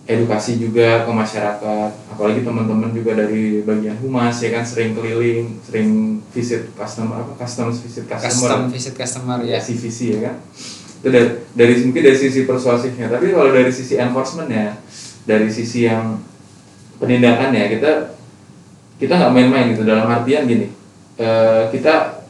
edukasi 0.05 0.59
juga 0.59 1.07
ke 1.07 1.13
masyarakat 1.13 1.91
apalagi 2.11 2.43
teman-teman 2.43 2.91
juga 2.91 3.15
dari 3.15 3.63
bagian 3.63 3.95
humas 3.97 4.35
ya 4.37 4.51
kan 4.51 4.65
sering 4.65 4.91
keliling 4.93 5.63
sering 5.63 5.89
visit 6.31 6.75
customer 6.75 7.23
apa 7.23 7.39
customer 7.39 7.71
visit 7.71 8.03
Custom 8.05 8.19
customer 8.19 8.59
visit 8.69 8.95
customer 8.95 9.39
ya 9.41 9.55
ya. 9.55 9.59
CVC 9.61 9.99
ya 10.11 10.21
kan 10.27 10.37
itu 11.01 11.09
dari, 11.09 11.29
dari 11.57 11.73
mungkin 11.89 12.03
dari 12.05 12.19
sisi 12.19 12.45
persuasifnya 12.45 13.09
tapi 13.09 13.33
kalau 13.33 13.49
dari 13.49 13.73
sisi 13.73 13.97
enforcement 13.97 14.53
ya 14.53 14.77
dari 15.25 15.49
sisi 15.49 15.89
yang 15.89 16.21
penindakan 17.01 17.57
ya 17.57 17.73
kita 17.73 17.93
kita 19.01 19.17
nggak 19.17 19.33
main-main 19.33 19.73
gitu. 19.73 19.89
Dalam 19.89 20.05
artian 20.05 20.45
gini 20.45 20.69
eh, 21.17 21.63
kita 21.73 22.21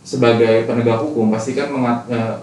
sebagai 0.00 0.64
penegak 0.64 1.04
hukum 1.04 1.28
pasti 1.28 1.52
kan 1.52 1.68
mengat- 1.68 2.08
eh, 2.08 2.40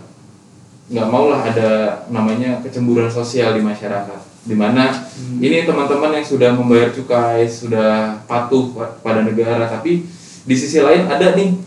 nggak 0.93 1.07
mau 1.09 1.33
lah 1.33 1.41
ada 1.41 1.69
namanya 2.13 2.61
kecemburuan 2.61 3.09
sosial 3.09 3.57
di 3.57 3.65
masyarakat. 3.65 4.21
Di 4.45 4.53
mana 4.53 4.93
ini 5.41 5.65
teman-teman 5.65 6.13
yang 6.13 6.25
sudah 6.25 6.53
membayar 6.53 6.93
cukai 6.93 7.49
sudah 7.49 8.21
patuh 8.29 8.69
pa- 8.77 8.93
pada 9.01 9.25
negara 9.25 9.65
tapi 9.65 10.05
di 10.45 10.55
sisi 10.57 10.77
lain 10.77 11.09
ada 11.09 11.33
nih 11.33 11.57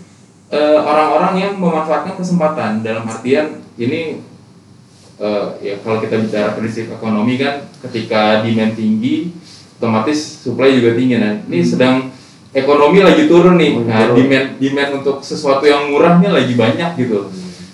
eh, 0.54 0.78
orang-orang 0.78 1.35
yang 1.35 1.52
memanfaatkan 1.59 2.14
kesempatan. 2.14 2.87
Dalam 2.87 3.02
artian 3.11 3.63
ini 3.76 4.22
eh, 5.16 5.46
ya 5.60 5.74
kalau 5.80 5.98
kita 5.98 6.16
bicara 6.18 6.54
prinsip 6.54 6.90
ekonomi 6.90 7.36
kan 7.36 7.66
ketika 7.80 8.40
demand 8.40 8.74
tinggi 8.74 9.30
otomatis 9.76 10.40
supply 10.40 10.72
juga 10.72 10.94
tinggi. 10.94 11.18
Nah 11.18 11.42
ini 11.44 11.60
sedang 11.60 12.08
ekonomi 12.50 13.02
lagi 13.02 13.26
turun 13.26 13.58
nih. 13.58 13.72
Oh, 13.74 13.84
nah 13.84 14.10
demand 14.10 14.46
demand 14.56 14.90
untuk 14.98 15.20
sesuatu 15.20 15.62
yang 15.62 15.90
murahnya 15.90 16.30
lagi 16.30 16.54
banyak 16.54 16.90
gitu. 16.96 17.28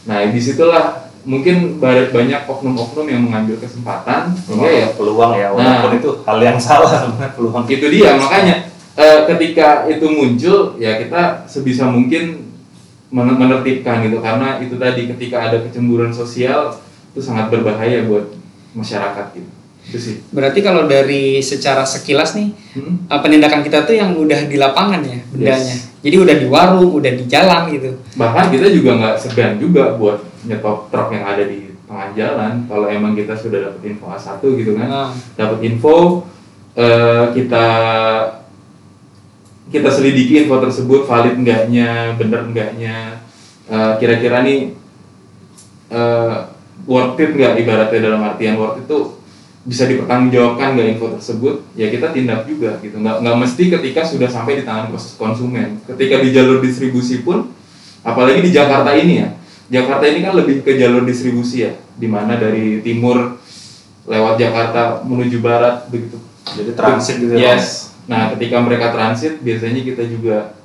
Nah 0.04 0.24
di 0.26 0.40
situlah 0.40 1.06
mungkin 1.20 1.76
ba- 1.76 2.08
banyak 2.08 2.48
oknum-oknum 2.48 3.06
yang 3.06 3.20
mengambil 3.20 3.60
kesempatan 3.60 4.32
sehingga 4.40 4.66
ya 4.66 4.86
peluang 4.96 5.36
ya, 5.36 5.52
Nah. 5.52 5.84
walaupun 5.84 6.00
itu 6.00 6.10
hal 6.24 6.38
yang 6.40 6.56
salah 6.58 7.12
peluang. 7.36 7.68
itu 7.68 7.86
dia 7.92 8.16
makanya 8.16 8.72
eh, 8.96 9.28
ketika 9.28 9.84
itu 9.86 10.08
muncul 10.08 10.80
ya 10.80 10.96
kita 10.96 11.44
sebisa 11.44 11.84
mungkin 11.86 12.49
menertibkan 13.10 14.02
gitu 14.02 14.18
karena 14.18 14.58
itu 14.58 14.74
tadi 14.74 15.06
ketika 15.08 15.36
ada 15.42 15.58
kecemburuan 15.60 16.10
sosial 16.10 16.78
itu 17.10 17.20
sangat 17.20 17.48
berbahaya 17.48 18.06
buat 18.06 18.30
masyarakat 18.72 19.26
gitu 19.34 19.50
itu 19.80 19.98
sih 19.98 20.14
Berarti 20.30 20.60
kalau 20.60 20.86
dari 20.86 21.40
secara 21.40 21.82
sekilas 21.82 22.34
nih 22.34 22.54
Hmm? 22.70 23.02
eh, 23.04 23.18
penindakan 23.18 23.60
kita 23.60 23.82
tuh 23.82 23.92
yang 23.92 24.14
udah 24.14 24.46
di 24.46 24.54
lapangan 24.54 25.02
ya 25.02 25.18
bendanya. 25.28 25.74
Yes. 25.74 25.90
Jadi 26.00 26.16
udah 26.16 26.36
di 26.38 26.46
warung, 26.46 26.94
udah 26.94 27.12
di 27.12 27.24
jalan 27.26 27.66
gitu. 27.68 27.90
bahkan 28.14 28.46
kita 28.46 28.70
juga 28.70 28.94
nggak 28.94 29.14
segan 29.18 29.58
juga 29.58 29.98
buat 29.98 30.22
nyetop 30.40 30.86
truk 30.88 31.10
yang 31.10 31.26
ada 31.26 31.42
di 31.42 31.74
tengah 31.82 32.08
jalan 32.14 32.52
kalau 32.64 32.86
emang 32.86 33.12
kita 33.12 33.34
sudah 33.34 33.58
dapat 33.66 33.82
info 33.84 34.06
A1 34.06 34.38
gitu 34.54 34.78
kan 34.78 34.86
Nah, 34.86 35.08
dapat 35.34 35.58
info 35.60 36.22
eh, 36.72 37.24
kita 37.34 37.66
kita 39.70 39.88
selidiki 39.88 40.44
info 40.44 40.58
tersebut 40.58 41.06
valid 41.06 41.38
enggaknya 41.38 42.18
bener 42.18 42.50
enggaknya. 42.50 43.22
Eh, 43.70 43.92
kira-kira 44.02 44.42
nih 44.42 44.74
eh, 45.94 46.36
worth 46.90 47.22
it 47.22 47.30
nggak 47.38 47.54
ibaratnya 47.62 48.00
dalam 48.10 48.20
artian 48.26 48.58
worth 48.58 48.82
itu 48.82 48.98
bisa 49.62 49.86
dipertanggungjawabkan 49.86 50.74
nggak 50.74 50.88
info 50.98 51.14
tersebut? 51.14 51.62
Ya 51.78 51.86
kita 51.86 52.10
tindak 52.10 52.50
juga 52.50 52.82
gitu. 52.82 52.98
Nggak 52.98 53.22
nggak 53.22 53.36
mesti 53.46 53.62
ketika 53.70 54.02
sudah 54.02 54.26
sampai 54.26 54.58
di 54.58 54.64
tangan 54.66 54.90
konsumen. 55.14 55.78
Ketika 55.86 56.18
di 56.18 56.34
jalur 56.34 56.58
distribusi 56.58 57.22
pun 57.22 57.54
apalagi 58.02 58.42
di 58.42 58.50
Jakarta 58.50 58.90
ini 58.98 59.22
ya. 59.22 59.28
Jakarta 59.70 60.02
ini 60.10 60.26
kan 60.26 60.34
lebih 60.34 60.66
ke 60.66 60.74
jalur 60.74 61.06
distribusi 61.06 61.62
ya 61.62 61.78
di 61.94 62.10
mana 62.10 62.34
dari 62.34 62.82
timur 62.82 63.38
lewat 64.10 64.34
Jakarta 64.34 65.06
menuju 65.06 65.38
barat 65.38 65.86
begitu. 65.86 66.18
Jadi 66.42 66.74
transit 66.74 67.22
gitu 67.22 67.38
ya. 67.38 67.54
yes 67.54 67.89
nah 68.08 68.32
ketika 68.36 68.56
mereka 68.62 68.94
transit 68.94 69.42
biasanya 69.44 69.80
kita 69.84 70.02
juga 70.08 70.56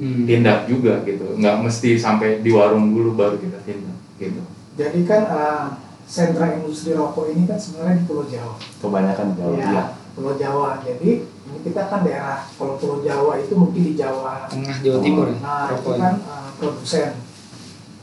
hmm. 0.00 0.24
tindak 0.26 0.66
juga 0.66 1.04
gitu 1.06 1.38
nggak 1.38 1.56
mesti 1.62 2.00
sampai 2.00 2.42
di 2.42 2.50
warung 2.50 2.94
dulu 2.94 3.14
baru 3.14 3.36
kita 3.38 3.58
tindak 3.62 3.98
gitu 4.18 4.42
Jadi 4.72 5.04
kan 5.04 5.22
eh, 5.28 5.66
sentra 6.12 6.52
industri 6.60 6.92
rokok 6.92 7.32
ini 7.32 7.48
kan 7.48 7.56
sebenarnya 7.56 8.02
di 8.02 8.04
Pulau 8.04 8.24
Jawa. 8.28 8.54
Kebanyakan 8.60 9.26
jauh 9.32 9.56
Ya, 9.56 9.68
ya. 9.72 9.84
Pulau 10.12 10.36
Jawa. 10.36 10.84
Jadi 10.84 11.24
ini 11.24 11.58
kita 11.64 11.88
kan 11.88 12.04
daerah 12.04 12.44
kalau 12.60 12.76
Pulau 12.76 13.00
Jawa 13.00 13.40
itu 13.40 13.56
mungkin 13.56 13.80
di 13.80 13.94
Jawa. 13.96 14.48
Tengah 14.52 14.76
Jawa 14.84 14.98
Timur 15.00 15.26
ya. 15.32 15.38
Nah, 15.40 15.64
itu 15.68 15.72
rokoknya. 15.80 16.00
kan 16.00 16.14
uh, 16.28 16.48
produsen 16.60 17.10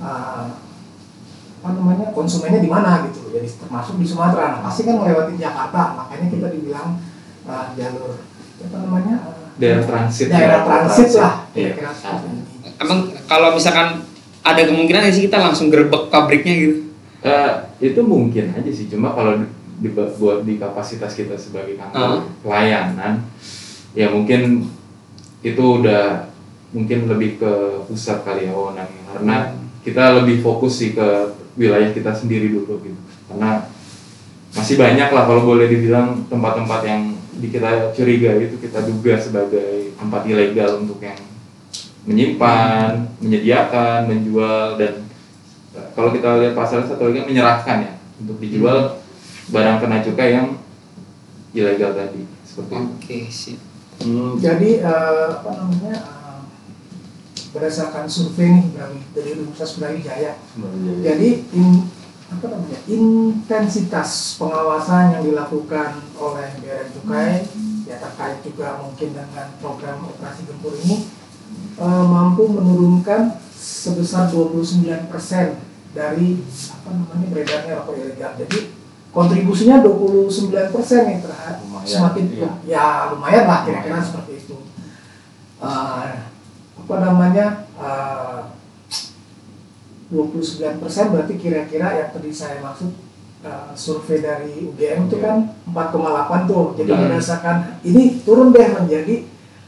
uh, 0.02 0.46
apa 1.60 1.70
namanya 1.76 2.06
konsumennya 2.16 2.62
di 2.64 2.72
mana 2.72 3.06
gitu. 3.10 3.30
Jadi 3.30 3.48
termasuk 3.62 4.02
di 4.02 4.06
Sumatera. 4.10 4.58
Nah, 4.58 4.62
pasti 4.66 4.82
kan 4.90 4.96
melewati 4.98 5.38
Jakarta. 5.38 5.82
Makanya 6.02 6.28
kita 6.34 6.48
dibilang 6.50 6.98
uh, 7.46 7.66
jalur 7.78 8.18
apa 8.68 8.78
namanya? 8.84 9.16
uh, 9.24 9.56
daerah 9.60 9.84
transit 9.84 10.28
daerah 10.28 10.60
ya. 10.62 10.68
transit 10.68 11.10
lah. 11.16 11.34
Iya. 11.56 11.74
Emang 12.80 13.00
kalau 13.28 13.56
misalkan 13.56 14.04
ada 14.40 14.62
kemungkinan 14.64 15.12
sih 15.12 15.28
kita 15.28 15.38
langsung 15.40 15.68
gerbek 15.68 16.08
pabriknya 16.08 16.54
gitu. 16.56 16.76
Eh, 17.20 17.54
itu 17.84 18.00
mungkin 18.00 18.56
aja 18.56 18.72
sih 18.72 18.88
cuma 18.88 19.12
kalau 19.12 19.36
di, 19.36 19.46
di- 19.84 19.92
buat 19.92 20.48
di 20.48 20.56
kapasitas 20.56 21.12
kita 21.20 21.36
sebagai 21.36 21.76
kantor 21.76 22.32
pelayanan 22.40 23.28
ya 23.92 24.08
mungkin 24.08 24.72
itu 25.44 25.60
udah 25.60 26.32
mungkin 26.72 27.12
lebih 27.12 27.44
ke 27.44 27.52
pusat 27.92 28.24
kali 28.24 28.48
ya 28.48 28.56
wewenangnya 28.56 29.04
karena 29.12 29.36
kita 29.84 30.24
lebih 30.24 30.40
fokus 30.40 30.80
sih 30.80 30.96
ke 30.96 31.36
wilayah 31.60 31.92
kita 31.92 32.16
sendiri 32.16 32.56
dulu 32.56 32.80
gitu 32.88 33.00
karena 33.28 33.68
masih 34.56 34.80
banyak 34.80 35.12
lah 35.12 35.24
kalau 35.28 35.44
boleh 35.44 35.68
dibilang 35.68 36.24
tempat-tempat 36.32 36.82
yang 36.88 37.19
kita 37.48 37.96
curiga 37.96 38.36
itu 38.36 38.60
kita 38.60 38.84
duga 38.84 39.16
sebagai 39.16 39.96
tempat 39.96 40.28
ilegal 40.28 40.84
untuk 40.84 41.00
yang 41.00 41.16
menyimpan, 42.04 43.08
menyediakan, 43.20 44.10
menjual 44.10 44.76
dan 44.76 45.08
eh, 45.72 45.88
kalau 45.96 46.12
kita 46.12 46.44
lihat 46.44 46.54
pasal 46.54 46.84
satu 46.84 47.08
lagi 47.08 47.24
kan 47.24 47.28
menyerahkan 47.28 47.78
ya 47.80 47.94
untuk 48.20 48.38
dijual 48.40 49.00
barang 49.48 49.78
kena 49.80 50.04
cukai 50.04 50.36
yang 50.36 50.60
ilegal 51.52 51.96
tadi 51.96 52.28
seperti 52.44 52.74
itu. 52.76 52.92
Oke, 53.00 53.18
sip. 53.30 53.58
Hmm, 54.00 54.36
Jadi 54.36 54.80
eh, 54.80 55.28
apa 55.32 55.50
namanya? 55.54 55.96
eh, 55.96 56.18
berdasarkan 57.50 58.06
survei 58.06 58.62
nih 58.62 58.66
dari 58.78 58.98
dari 59.10 59.30
Universitas 59.34 59.82
Brawijaya 59.82 60.38
Jadi 61.02 61.30
in- 61.50 61.86
apa 62.30 62.46
namanya 62.46 62.80
intensitas 62.86 64.38
pengawasan 64.38 65.18
yang 65.18 65.24
dilakukan 65.26 65.98
oleh 66.14 66.48
Bea 66.62 66.86
Cukai 66.94 67.50
ya 67.90 67.98
terkait 67.98 68.46
juga 68.46 68.78
mungkin 68.78 69.18
dengan 69.18 69.48
program 69.58 70.06
operasi 70.06 70.46
gempur 70.46 70.78
ini 70.78 71.10
eh, 71.82 72.06
mampu 72.06 72.46
menurunkan 72.46 73.42
sebesar 73.58 74.30
29% 74.30 75.10
dari 75.90 76.38
apa 76.70 76.90
namanya 76.94 77.28
beredarnya 77.34 77.82
rokok 77.82 77.96
ilegal. 77.98 78.32
Jadi 78.38 78.78
kontribusinya 79.10 79.82
29 79.82 80.54
persen 80.70 81.02
nih 81.10 81.18
terhadap 81.26 81.66
Lumayan, 81.66 81.90
semakin 81.90 82.26
iya. 82.30 82.50
ya 82.70 82.86
lumayan 83.10 83.46
lah 83.50 83.60
kira-kira 83.66 83.98
seperti 84.06 84.32
itu. 84.38 84.58
Eh, 85.66 86.14
apa 86.78 86.96
namanya? 87.02 87.66
eh, 87.74 88.40
29 90.10 90.42
persen 90.80 91.06
berarti 91.10 91.34
kira-kira 91.36 91.88
yang 91.96 92.10
tadi 92.10 92.30
saya 92.30 92.58
maksud 92.60 92.90
eh, 93.40 93.72
survei 93.74 94.20
dari 94.20 94.66
UGM 94.66 95.06
itu 95.06 95.18
kan 95.18 95.36
4,8 95.66 96.04
tuh. 96.46 96.76
Jadi 96.76 96.90
Hmm. 96.90 97.02
berdasarkan 97.06 97.56
ini 97.82 98.20
turun 98.20 98.50
deh 98.50 98.68
menjadi 98.70 99.16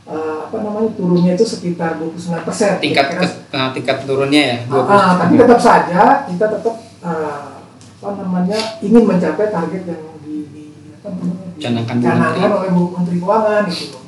eh, 0.03 0.37
apa 0.43 0.57
namanya 0.59 0.91
turunnya 0.91 1.31
itu 1.31 1.45
sekitar 1.45 1.95
29 1.95 2.41
persen. 2.41 2.71
tingkat 2.79 3.05
ke- 3.13 3.37
nah, 3.49 3.69
tingkat 3.69 4.03
turunnya 4.03 4.41
ya 4.41 4.57
ah, 4.67 5.15
tapi 5.15 5.37
tetap 5.37 5.55
saja 5.57 6.01
kita 6.25 6.45
tetap 6.49 6.75
eh, 6.99 7.49
apa 7.95 8.09
namanya 8.17 8.57
ingin 8.81 9.05
mencapai 9.05 9.47
target 9.47 9.83
yang 9.85 10.03
di, 10.19 10.35
di 10.49 10.63
apa 10.91 11.07
namanya 11.07 11.53
dicanangkan 11.53 11.95
Menteri. 11.95 12.41
oleh 12.43 12.69
Bu 12.71 12.81
Menteri 12.91 13.17
Keuangan 13.17 13.63
gitu 13.67 13.85
loh. 13.93 14.03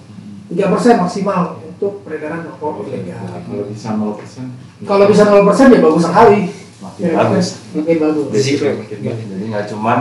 Tiga 0.46 0.66
persen 0.68 0.96
maksimal 0.98 1.40
untuk 1.84 2.08
peredaran 2.08 2.48
rokok 2.48 2.88
ilegal. 2.88 3.20
Kalau 3.28 3.68
bisa 3.68 3.92
0%. 4.00 4.88
Kalau 4.88 5.06
bisa 5.12 5.24
0 5.28 5.44
persen 5.44 5.68
ya 5.76 5.80
bagus 5.84 6.04
sekali. 6.08 6.40
Makin 6.80 7.04
Kira-kira 7.04 7.20
bagus. 7.20 7.48
Makin 7.76 7.98
bagus. 8.00 8.26
Baik. 8.32 9.20
Jadi 9.28 9.46
nggak 9.52 9.66
cuman 9.76 9.98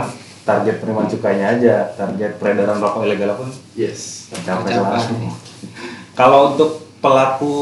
target 0.47 0.75
penerimaan 0.79 1.11
cukainya 1.11 1.45
aja, 1.59 1.75
target 1.99 2.31
peredaran 2.39 2.79
rokok 2.79 3.03
ilegal 3.03 3.35
pun 3.35 3.51
Yes. 3.75 4.31
tercapai 4.31 4.79
langsung. 4.79 5.35
Kalau 6.15 6.55
untuk 6.55 6.87
pelaku 7.03 7.55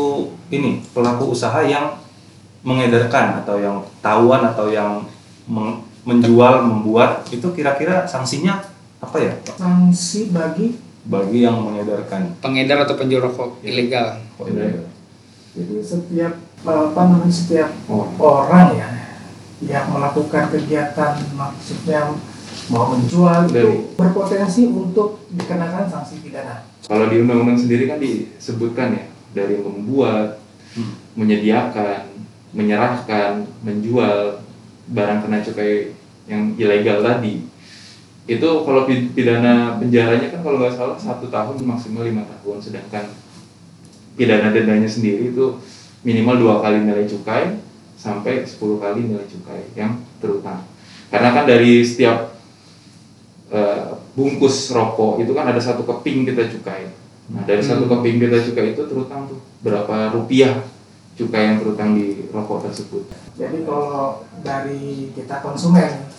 ini, 0.54 0.86
pelaku 0.94 1.34
usaha 1.34 1.66
yang 1.66 1.98
mengedarkan 2.62 3.42
atau 3.42 3.58
yang 3.58 3.82
tahuan 4.06 4.46
atau 4.46 4.70
yang 4.70 5.02
menjual, 6.06 6.62
membuat, 6.62 7.26
itu 7.34 7.46
kira-kira 7.54 8.06
sanksinya 8.06 8.62
apa 9.02 9.18
ya? 9.18 9.34
Sanksi 9.58 10.30
bagi 10.30 10.78
bagi 11.04 11.42
yang 11.42 11.58
mengedarkan 11.60 12.38
pengedar 12.40 12.86
atau 12.86 12.94
penjual 12.94 13.26
rokok 13.26 13.58
ilegal 13.62 14.22
rokok 14.36 14.48
ilegal? 14.50 14.86
jadi 15.52 15.76
setiap 15.82 16.34
apa 16.62 17.02
namanya 17.10 17.34
setiap 17.34 17.70
orang 18.18 18.78
ya 18.78 18.90
yang 19.62 19.90
melakukan 19.90 20.50
kegiatan 20.50 21.18
maksudnya 21.34 22.14
mau 22.68 22.94
menjual 22.94 23.46
itu 23.46 23.54
Dari- 23.54 23.82
berpotensi 23.96 24.64
untuk 24.66 25.22
dikenakan 25.30 25.86
sanksi 25.86 26.22
pidana. 26.22 26.66
Kalau 26.82 27.06
di 27.08 27.20
undang-undang 27.20 27.60
sendiri 27.60 27.86
kan 27.86 28.00
disebutkan 28.00 28.96
ya 28.96 29.06
dari 29.32 29.60
membuat, 29.60 30.40
Hmm. 30.72 30.96
menyediakan, 31.14 32.08
menyerahkan, 32.56 33.44
menjual 33.60 34.40
barang 34.88 35.20
kena 35.22 35.44
cukai 35.44 35.92
yang 36.26 36.56
ilegal 36.56 37.04
tadi. 37.04 37.44
Itu 38.24 38.64
kalau 38.64 38.86
pi- 38.86 39.10
pidana 39.12 39.76
penjaranya 39.78 40.30
kan 40.30 40.42
kalau 40.42 40.62
nggak 40.62 40.74
salah 40.74 40.96
satu 40.96 41.28
tahun 41.28 41.58
maksimal 41.62 42.06
lima 42.06 42.22
tahun, 42.24 42.58
sedangkan 42.62 43.06
pidana 44.14 44.54
dendanya 44.54 44.86
sendiri 44.86 45.34
itu 45.34 45.58
minimal 46.02 46.38
dua 46.38 46.56
kali 46.60 46.86
nilai 46.86 47.06
cukai 47.06 47.58
sampai 47.96 48.42
10 48.42 48.58
kali 48.78 49.06
nilai 49.06 49.26
cukai 49.26 49.62
yang 49.74 49.98
terutang. 50.18 50.66
Karena 51.10 51.34
kan 51.34 51.46
dari 51.46 51.82
setiap 51.82 52.34
eh, 53.52 53.90
bungkus 54.14 54.72
rokok 54.72 55.20
itu 55.20 55.32
kan 55.32 55.46
ada 55.48 55.60
satu 55.60 55.84
keping 55.84 56.24
kita 56.24 56.48
cukai. 56.50 56.88
Nah 57.32 57.44
dari 57.44 57.60
satu 57.60 57.88
Hmm. 57.88 58.00
keping 58.00 58.20
kita 58.20 58.38
cukai 58.44 58.74
itu 58.74 58.84
terutang 58.86 59.28
tuh 59.28 59.40
berapa 59.60 60.12
rupiah 60.12 60.64
cukai 61.14 61.52
yang 61.52 61.58
terutang 61.60 61.94
di 61.94 62.28
rokok 62.32 62.66
tersebut. 62.66 63.04
Jadi 63.36 63.64
kalau 63.64 64.24
dari 64.42 65.12
kita 65.12 65.40
konsumen 65.40 66.11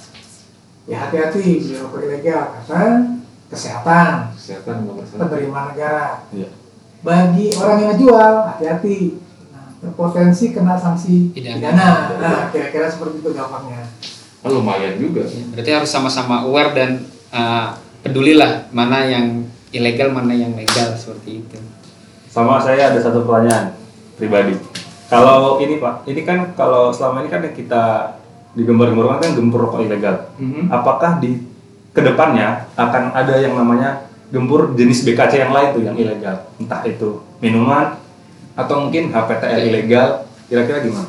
ya 0.82 0.96
hati-hati 1.06 1.62
beli 1.62 1.76
rokok 1.78 2.00
ilegal 2.02 2.42
karena 2.66 2.88
kesehatan 3.46 4.32
Kesehatan 4.34 4.74
nomor 4.88 5.04
satu. 5.04 5.28
penerimaan 5.28 5.76
negara. 5.76 6.26
Iya. 6.32 6.48
Bagi 7.02 7.46
orang 7.54 7.76
yang 7.78 7.88
ngejual 7.94 8.32
hati-hati 8.48 8.98
nah, 9.50 9.66
berpotensi 9.78 10.44
kena 10.50 10.74
sanksi 10.74 11.30
Pidana. 11.30 11.58
pidana. 11.58 11.88
Nah 12.18 12.42
kira-kira 12.50 12.86
seperti 12.86 13.20
itu 13.20 13.30
gampangnya. 13.30 13.86
Oh, 14.42 14.50
lumayan 14.50 14.98
juga. 14.98 15.22
Ya, 15.22 15.42
berarti 15.54 15.70
harus 15.70 15.90
sama-sama 15.90 16.42
aware 16.42 16.74
dan 16.74 16.90
uh, 17.30 17.78
pedulilah 18.02 18.66
mana 18.74 19.06
yang 19.06 19.46
ilegal 19.70 20.10
mana 20.10 20.34
yang 20.34 20.52
legal 20.52 20.92
seperti 20.98 21.46
itu 21.46 21.58
Sama 22.26 22.58
saya 22.58 22.90
ada 22.90 22.98
satu 22.98 23.22
pertanyaan 23.22 23.76
pribadi. 24.18 24.58
Kalau 25.06 25.60
ini 25.60 25.76
Pak, 25.76 26.08
ini 26.08 26.24
kan 26.24 26.56
kalau 26.56 26.88
selama 26.88 27.20
ini 27.22 27.28
kan 27.28 27.44
yang 27.44 28.16
kita 28.52 28.68
digembar-gemborkan 28.68 29.18
kan 29.24 29.32
gempur 29.32 29.60
rokok 29.64 29.80
ilegal. 29.88 30.28
Mhm. 30.36 30.68
Apakah 30.68 31.16
di 31.24 31.40
ke 31.92 32.00
depannya 32.00 32.68
akan 32.76 33.12
ada 33.16 33.40
yang 33.40 33.56
namanya 33.56 34.08
gempur 34.32 34.72
jenis 34.76 35.04
BKC 35.04 35.44
yang 35.44 35.52
lain 35.52 35.76
tuh 35.76 35.82
yang 35.84 35.96
ilegal, 35.96 36.48
entah 36.56 36.80
itu 36.88 37.20
minuman 37.40 38.00
atau 38.56 38.88
mungkin 38.88 39.12
HPTL 39.12 39.60
ilegal, 39.68 40.24
kira-kira 40.48 40.84
gimana? 40.84 41.08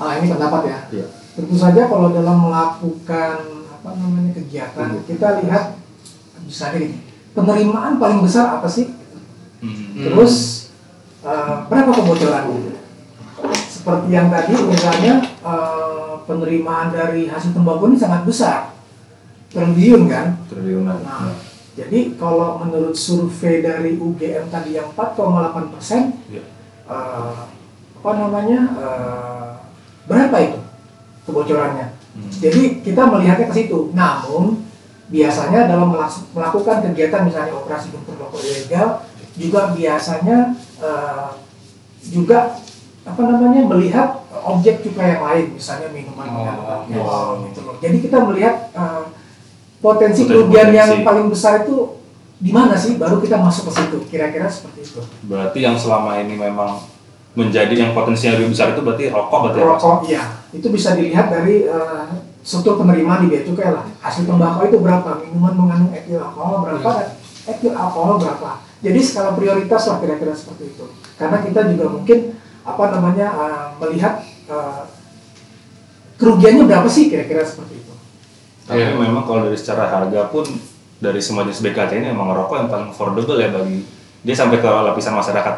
Ah 0.00 0.16
ini 0.20 0.28
pendapat 0.28 0.60
ya. 0.68 0.78
Iya. 0.92 1.06
Tentu 1.36 1.56
saja 1.56 1.88
kalau 1.88 2.12
dalam 2.12 2.48
melakukan 2.48 3.36
apa 3.68 3.88
namanya 3.94 4.32
kegiatan 4.36 4.88
kita 5.06 5.44
lihat 5.44 5.78
misalnya 6.42 6.78
gini 6.82 6.98
penerimaan 7.32 7.96
paling 8.00 8.20
besar 8.24 8.60
apa 8.60 8.68
sih? 8.68 8.92
Hmm. 9.60 9.96
Terus 9.96 10.68
eh, 11.24 11.54
berapa 11.68 11.90
kebocorannya? 11.92 12.76
Seperti 13.68 14.08
yang 14.12 14.28
tadi 14.28 14.52
misalnya 14.52 15.22
eh, 15.48 16.14
penerimaan 16.28 16.92
dari 16.92 17.24
hasil 17.24 17.56
tembakau 17.56 17.88
ini 17.88 17.96
sangat 17.96 18.28
besar, 18.28 18.76
triliun 19.48 20.04
kan? 20.12 20.36
Triliunan. 20.52 21.00
Nah, 21.00 21.32
jadi 21.72 22.18
kalau 22.20 22.60
menurut 22.60 22.92
survei 22.92 23.64
dari 23.64 23.96
UGM 23.96 24.52
tadi 24.52 24.76
yang 24.76 24.92
4,8 24.92 25.72
persen, 25.72 26.20
Iya. 26.28 26.44
eh, 26.90 27.40
apa 27.98 28.10
namanya 28.14 28.60
eh, 28.76 29.50
berapa 30.04 30.36
itu 30.42 30.60
kebocorannya? 31.24 31.86
Hmm. 32.18 32.30
Jadi 32.42 32.82
kita 32.82 33.02
melihatnya 33.06 33.46
ke 33.48 33.54
situ. 33.54 33.94
Namun 33.94 34.66
biasanya 35.08 35.64
dalam 35.70 35.88
melakukan 36.36 36.84
kegiatan 36.84 37.24
misalnya 37.24 37.56
operasi 37.56 37.96
rokok 37.96 38.44
ilegal 38.44 39.06
juga 39.40 39.72
biasanya 39.72 40.52
eh, 40.82 41.30
juga 42.10 42.58
apa 43.08 43.20
namanya 43.24 43.62
melihat 43.66 44.08
objek 44.28 44.84
cukai 44.84 45.16
yang 45.16 45.22
lain 45.24 45.46
misalnya 45.52 45.88
minuman 45.90 46.26
Oh, 46.28 46.32
mengandung 46.36 46.68
oh. 46.68 46.76
alkohol 46.84 47.28
gitu 47.48 47.60
loh. 47.64 47.74
Jadi 47.80 47.96
kita 48.04 48.16
melihat 48.22 48.54
eh, 48.72 49.02
potensi 49.78 50.22
Potensi- 50.24 50.26
kerugian 50.26 50.68
yang 50.70 50.90
paling 51.02 51.26
besar 51.28 51.64
itu 51.64 51.98
di 52.38 52.54
mana 52.54 52.78
sih? 52.78 52.94
Baru 53.00 53.18
kita 53.18 53.34
masuk 53.34 53.66
ke 53.68 53.72
situ. 53.82 53.98
Kira-kira 54.06 54.46
seperti 54.46 54.86
itu. 54.86 55.00
Berarti 55.26 55.58
yang 55.58 55.74
selama 55.74 56.20
ini 56.22 56.38
memang 56.38 56.78
menjadi 57.34 57.74
yang 57.74 57.90
potensinya 57.94 58.38
lebih 58.38 58.54
besar 58.54 58.74
itu 58.74 58.82
berarti 58.82 59.04
rokok 59.10 59.38
berarti 59.46 59.58
ya? 59.58 59.66
Rokok, 59.66 59.96
iya. 60.06 60.22
Itu 60.54 60.68
bisa 60.70 60.94
dilihat 60.94 61.28
dari 61.28 61.66
eh, 61.66 62.06
struktur 62.40 62.78
penerimaan 62.78 63.26
di 63.26 63.34
bea 63.34 63.42
cukai 63.42 63.74
lah. 63.74 63.84
Hasil 64.00 64.24
tembakau 64.24 64.70
itu 64.70 64.78
berapa? 64.78 65.18
Minuman 65.26 65.54
mengandung 65.58 65.90
etil 65.92 66.22
alkohol 66.22 66.62
berapa? 66.62 66.88
Dan 66.94 67.08
etil 67.50 67.74
alkohol 67.74 68.22
berapa? 68.22 68.62
Jadi 68.78 68.98
skala 69.02 69.34
prioritas 69.34 69.82
lah 69.90 69.98
kira-kira 69.98 70.30
seperti 70.30 70.70
itu. 70.70 70.86
Karena 71.18 71.42
kita 71.42 71.66
juga 71.74 71.90
mungkin 71.90 72.37
apa 72.68 72.84
namanya 72.90 73.26
eh, 73.26 73.66
melihat 73.78 74.20
eh, 74.46 74.82
kerugiannya 76.16 76.64
berapa 76.66 76.86
sih 76.86 77.08
kira-kira 77.08 77.42
seperti 77.42 77.78
itu. 77.78 77.92
Tapi 78.66 78.78
Iya. 78.78 78.94
memang 78.94 79.24
kalau 79.24 79.46
dari 79.46 79.56
secara 79.56 79.88
harga 79.88 80.28
pun 80.28 80.44
dari 80.98 81.22
semua 81.22 81.46
jenis 81.46 81.62
BKC 81.62 81.90
ini 81.96 82.08
memang 82.10 82.34
rokok 82.34 82.56
yang 82.58 82.68
paling 82.68 82.88
affordable 82.90 83.38
ya 83.38 83.48
bagi 83.48 83.86
dia 84.20 84.34
sampai 84.34 84.58
ke 84.58 84.66
lapisan 84.66 85.14
masyarakat 85.14 85.56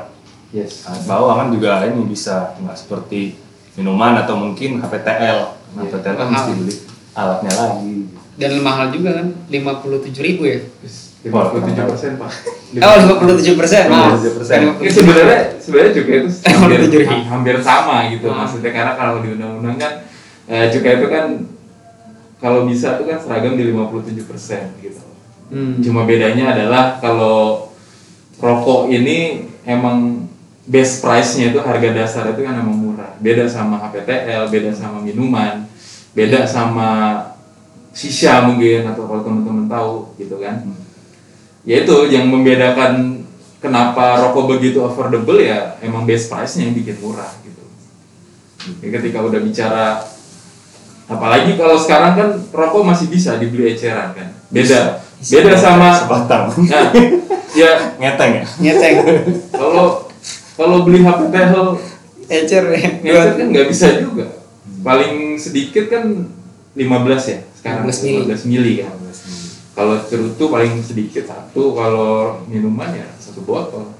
Yes. 0.51 0.85
bawah 1.07 1.39
kan 1.39 1.49
juga 1.49 1.87
ini 1.87 2.03
bisa 2.05 2.55
nggak 2.57 2.77
seperti 2.77 3.39
minuman 3.73 4.19
atau 4.19 4.35
mungkin 4.35 4.79
HPTL. 4.79 5.39
Nah, 5.71 5.81
Iya. 5.81 5.91
HPTL 5.91 6.15
kan 6.15 6.27
Mahal. 6.27 6.35
mesti 6.37 6.53
beli 6.55 6.75
alatnya 7.13 7.53
lagi. 7.53 7.95
dan 8.37 8.53
mahal 8.61 8.89
juga 8.89 9.11
kan 9.15 9.27
57.000 9.47 10.17
ribu 10.19 10.43
ya 10.45 10.59
57 11.21 11.77
persen 11.85 12.11
pak. 12.17 12.33
oh 12.81 12.97
57 13.21 13.61
persen 13.61 13.83
57%. 13.93 14.81
Ya, 14.81 14.89
sebenarnya 14.89 15.41
sebenarnya 15.61 15.93
cukai 16.01 16.17
itu 16.25 16.29
hampir, 16.57 16.79
57. 16.89 17.29
hampir 17.29 17.57
sama 17.61 17.97
gitu 18.09 18.27
Ah. 18.33 18.45
maksudnya 18.45 18.71
karena 18.73 18.93
kalau 18.97 19.21
di 19.21 19.29
undang-undang 19.37 19.77
kan 19.77 19.93
eh, 20.49 20.73
cukai 20.73 20.97
itu 20.97 21.07
kan 21.13 21.27
kalau 22.41 22.65
bisa 22.65 22.97
itu 22.97 23.05
kan 23.05 23.19
seragam 23.21 23.53
di 23.61 23.69
57 23.69 24.25
persen 24.25 24.73
gitu. 24.81 25.05
Hmm. 25.53 25.77
Cuma 25.85 26.09
bedanya 26.09 26.57
adalah 26.57 26.97
kalau 26.97 27.69
rokok 28.41 28.89
ini 28.89 29.45
emang 29.69 30.25
best 30.65 31.05
price-nya 31.05 31.53
itu 31.53 31.61
harga 31.61 31.93
dasar 31.93 32.33
itu 32.33 32.41
kan 32.41 32.57
emang 32.57 32.81
murah. 32.81 33.13
Beda 33.21 33.45
sama 33.45 33.77
HPTL, 33.77 34.49
beda 34.49 34.73
sama 34.73 35.05
minuman, 35.05 35.69
beda 36.17 36.49
sama 36.49 37.21
shisha 37.93 38.49
mungkin 38.49 38.89
atau 38.89 39.05
kalau 39.05 39.21
teman-teman 39.21 39.69
tahu 39.69 40.17
gitu 40.17 40.41
kan. 40.41 40.65
Ya 41.69 41.85
itu 41.85 41.97
yang 42.09 42.29
membedakan 42.33 43.25
kenapa 43.61 44.17
rokok 44.25 44.57
begitu 44.57 44.81
affordable 44.81 45.37
ya 45.37 45.77
emang 45.85 46.09
best 46.09 46.33
price-nya 46.33 46.69
yang 46.69 46.75
bikin 46.77 46.97
murah 47.05 47.29
gitu. 47.45 47.65
Ya, 48.81 48.89
ketika 48.97 49.21
udah 49.21 49.41
bicara 49.45 50.01
apalagi 51.11 51.59
kalau 51.59 51.75
sekarang 51.75 52.13
kan 52.15 52.29
rokok 52.55 52.87
masih 52.87 53.11
bisa 53.11 53.35
dibeli 53.35 53.75
eceran 53.75 54.15
kan 54.15 54.31
beda 54.47 55.03
beda 55.19 55.53
sama 55.59 55.91
sebatang 55.91 56.55
nah, 56.71 56.95
ya 57.51 57.99
ngeteng 57.99 58.31
ya 58.39 58.45
Nyeteng. 58.63 58.95
kalau 59.51 60.07
kalau 60.55 60.87
beli 60.87 61.03
HP 61.03 61.35
tehel 61.35 61.67
Ecer 62.31 62.63
ya. 62.71 63.35
kan 63.35 63.47
nggak 63.51 63.67
bisa 63.67 63.99
juga 63.99 64.39
paling 64.87 65.35
sedikit 65.35 65.91
kan 65.91 66.31
15 66.79 66.79
ya 67.27 67.39
sekarang 67.59 67.91
15 67.91 68.07
mili. 68.07 68.23
15 68.31 68.47
mili 68.47 68.73
kan 68.87 68.95
kalau 69.81 69.97
cerutu 70.05 70.45
paling 70.47 70.85
sedikit 70.85 71.25
satu 71.25 71.73
kalau 71.73 72.37
minuman 72.45 72.93
ya 72.93 73.09
satu 73.17 73.41
botol 73.41 73.97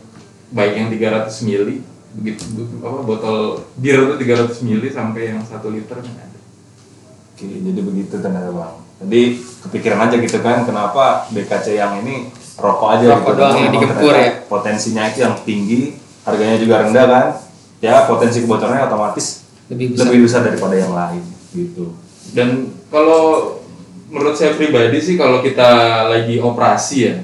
baik 0.53 0.77
yang 0.77 0.89
300 0.93 1.33
mili 1.49 1.81
begitu 2.13 2.45
apa 2.83 3.01
botol 3.01 3.65
bir 3.81 3.97
itu 3.97 4.15
300 4.21 4.61
mili 4.61 4.93
sampai 4.93 5.33
yang 5.33 5.41
satu 5.41 5.73
liter 5.73 5.97
kan 5.97 6.13
ada 6.13 6.39
Oke, 7.33 7.49
jadi 7.49 7.81
begitu 7.81 8.21
ternyata 8.21 8.53
bang. 8.53 8.75
Jadi 9.01 9.21
kepikiran 9.65 10.05
aja 10.05 10.21
gitu 10.21 10.45
kan, 10.45 10.69
kenapa 10.69 11.25
BKC 11.33 11.73
yang 11.73 12.05
ini 12.05 12.29
rokok 12.53 13.01
aja 13.01 13.17
Rokok 13.17 13.33
gitu. 13.33 13.41
doang 13.41 13.57
yang 13.57 13.73
digempur 13.73 14.13
ternyata 14.13 14.21
ya. 14.21 14.45
Potensinya 14.45 15.03
itu 15.09 15.19
yang 15.25 15.35
tinggi, 15.41 15.81
harganya 16.21 16.61
juga 16.61 16.85
rendah 16.85 17.07
kan. 17.09 17.27
Ya 17.81 18.05
potensi 18.05 18.45
kebocorannya 18.45 18.85
otomatis 18.85 19.49
Lebih 19.73 19.97
besar. 19.97 20.05
lebih 20.05 20.21
besar 20.29 20.41
daripada 20.45 20.77
yang 20.77 20.93
lain 20.93 21.25
gitu. 21.51 21.97
dan 22.31 22.69
kalau 22.93 23.57
menurut 24.11 24.35
saya 24.35 24.53
pribadi 24.53 24.99
sih 24.99 25.15
kalau 25.15 25.39
kita 25.39 25.69
lagi 26.07 26.37
operasi 26.37 26.97
ya 27.01 27.15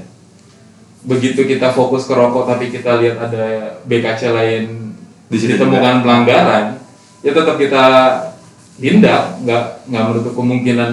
begitu 1.03 1.43
kita 1.43 1.71
fokus 1.71 2.07
ke 2.07 2.15
rokok 2.15 2.47
tapi 2.47 2.67
kita 2.69 2.99
lihat 2.99 3.19
ada 3.21 3.45
BKC 3.85 4.23
lain 4.31 4.65
Di 5.27 5.37
situ 5.37 5.55
ditemukan 5.55 6.03
pelanggaran 6.03 6.79
ya 7.21 7.31
tetap 7.31 7.59
kita 7.59 7.83
tindak 8.77 9.43
nggak 9.43 9.63
nggak 9.87 10.03
menutup 10.05 10.33
kemungkinan 10.35 10.91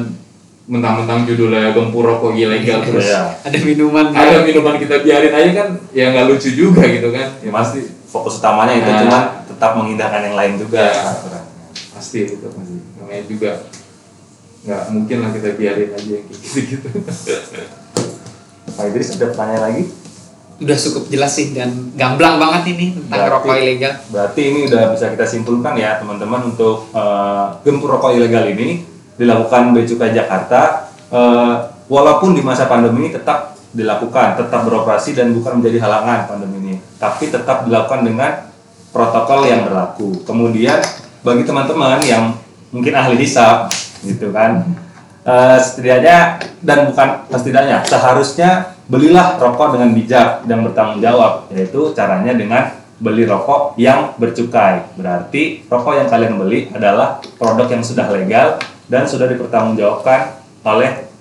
mentang-mentang 0.64 1.28
judulnya 1.28 1.76
gempur 1.76 2.08
rokok 2.08 2.34
ilegal 2.34 2.82
terus 2.82 3.06
Iya. 3.06 3.36
Ada 3.44 3.58
minuman. 3.62 4.06
ada 4.10 4.42
minuman 4.42 4.80
kita 4.80 5.04
biarin 5.04 5.30
aja 5.30 5.52
kan 5.54 5.68
ya 5.92 6.10
nggak 6.10 6.26
lucu 6.26 6.50
juga 6.50 6.88
gitu 6.88 7.12
kan 7.12 7.36
ya 7.38 7.52
pasti 7.52 7.84
fokus 8.08 8.40
utamanya 8.40 8.80
itu 8.80 8.88
Nah. 8.88 9.00
cuma 9.04 9.20
tetap 9.44 9.72
mengindahkan 9.76 10.22
yang 10.24 10.36
lain 10.36 10.54
juga. 10.58 10.88
Ya. 10.88 11.06
pasti 11.94 12.26
gitu 12.26 12.48
namanya 12.98 13.24
juga 13.28 13.52
nggak 14.64 14.84
mungkin 14.96 15.18
lah 15.20 15.30
kita 15.36 15.60
biarin 15.60 15.92
aja 15.92 16.08
yang 16.08 16.24
kayak 16.24 16.40
gitu-gitu 16.40 16.88
Pak 18.74 18.84
Idris 18.90 19.14
ada 19.14 19.30
pertanyaan 19.30 19.64
lagi? 19.70 19.84
Udah 20.64 20.78
cukup 20.80 21.04
jelas 21.12 21.32
sih 21.36 21.52
dan 21.52 21.92
gamblang 21.94 22.40
banget 22.40 22.74
ini 22.74 22.96
tentang 22.96 23.20
Berarti- 23.28 23.34
rokok 23.36 23.56
ilegal. 23.60 23.94
Berarti 24.10 24.42
ini 24.48 24.60
udah 24.72 24.84
bisa 24.96 25.06
kita 25.12 25.26
simpulkan 25.28 25.74
ya 25.76 26.00
teman-teman 26.00 26.56
untuk 26.56 26.88
eh, 26.96 27.46
gempur 27.68 28.00
rokok 28.00 28.16
ilegal 28.16 28.48
ini 28.48 28.82
dilakukan 29.20 29.76
Bea 29.76 29.86
Cukai 29.86 30.16
Jakarta 30.16 30.90
eh, 31.12 31.54
walaupun 31.92 32.34
di 32.34 32.42
masa 32.42 32.66
pandemi 32.66 33.06
ini 33.06 33.12
tetap 33.14 33.54
dilakukan, 33.74 34.38
tetap 34.38 34.62
beroperasi 34.70 35.18
dan 35.18 35.34
bukan 35.34 35.60
menjadi 35.60 35.82
halangan 35.82 36.30
pandemi 36.30 36.58
ini, 36.62 36.76
tapi 37.02 37.34
tetap 37.34 37.66
dilakukan 37.66 38.06
dengan 38.06 38.32
protokol 38.94 39.50
yang 39.50 39.66
berlaku. 39.66 40.22
Kemudian 40.24 40.78
bagi 41.26 41.42
teman-teman 41.44 41.98
yang 42.06 42.38
mungkin 42.70 42.94
ahli 42.94 43.18
hisap 43.18 43.74
gitu 44.04 44.30
kan, 44.36 44.68
eh, 45.24 45.58
setidaknya 45.60 46.44
dan 46.60 46.92
bukan 46.92 47.10
setidaknya 47.32 47.78
seharusnya 47.88 48.76
belilah 48.88 49.40
rokok 49.40 49.80
dengan 49.80 49.96
bijak 49.96 50.44
dan 50.44 50.62
bertanggung 50.68 51.00
jawab 51.00 51.48
yaitu 51.56 51.96
caranya 51.96 52.36
dengan 52.36 52.84
beli 53.00 53.28
rokok 53.28 53.76
yang 53.80 54.16
bercukai. 54.16 54.96
Berarti 54.96 55.66
rokok 55.68 55.94
yang 55.98 56.08
kalian 56.08 56.36
beli 56.40 56.72
adalah 56.72 57.20
produk 57.40 57.68
yang 57.68 57.84
sudah 57.84 58.08
legal 58.12 58.60
dan 58.88 59.08
sudah 59.08 59.28
dipertanggungjawabkan 59.32 60.40
oleh 60.64 61.12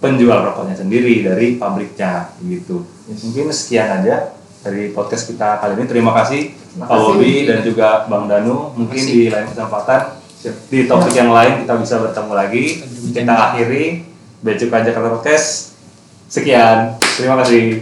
penjual 0.00 0.38
rokoknya 0.46 0.78
sendiri 0.78 1.22
dari 1.26 1.58
pabriknya 1.58 2.30
gitu. 2.42 2.86
Mungkin 3.06 3.50
sekian 3.52 4.00
aja 4.00 4.32
dari 4.62 4.92
podcast 4.92 5.28
kita 5.28 5.60
kali 5.60 5.76
ini. 5.76 5.84
Terima 5.88 6.12
kasih 6.14 6.52
Pak. 6.78 6.88
Bobi 6.88 7.48
dan 7.48 7.60
juga 7.66 8.06
Bang 8.06 8.30
Danu. 8.30 8.72
Mungkin 8.76 9.02
di 9.02 9.28
lain 9.28 9.50
kesempatan 9.50 10.19
di 10.42 10.88
topik 10.88 11.12
yang 11.12 11.30
lain 11.30 11.64
kita 11.64 11.74
bisa 11.76 12.00
bertemu 12.00 12.32
lagi. 12.32 12.64
Kita 13.12 13.34
akhiri. 13.52 14.08
Becukai 14.40 14.80
Jakarta 14.88 15.12
Podcast 15.12 15.76
sekian. 16.32 16.96
Terima 16.96 17.36
kasih 17.44 17.76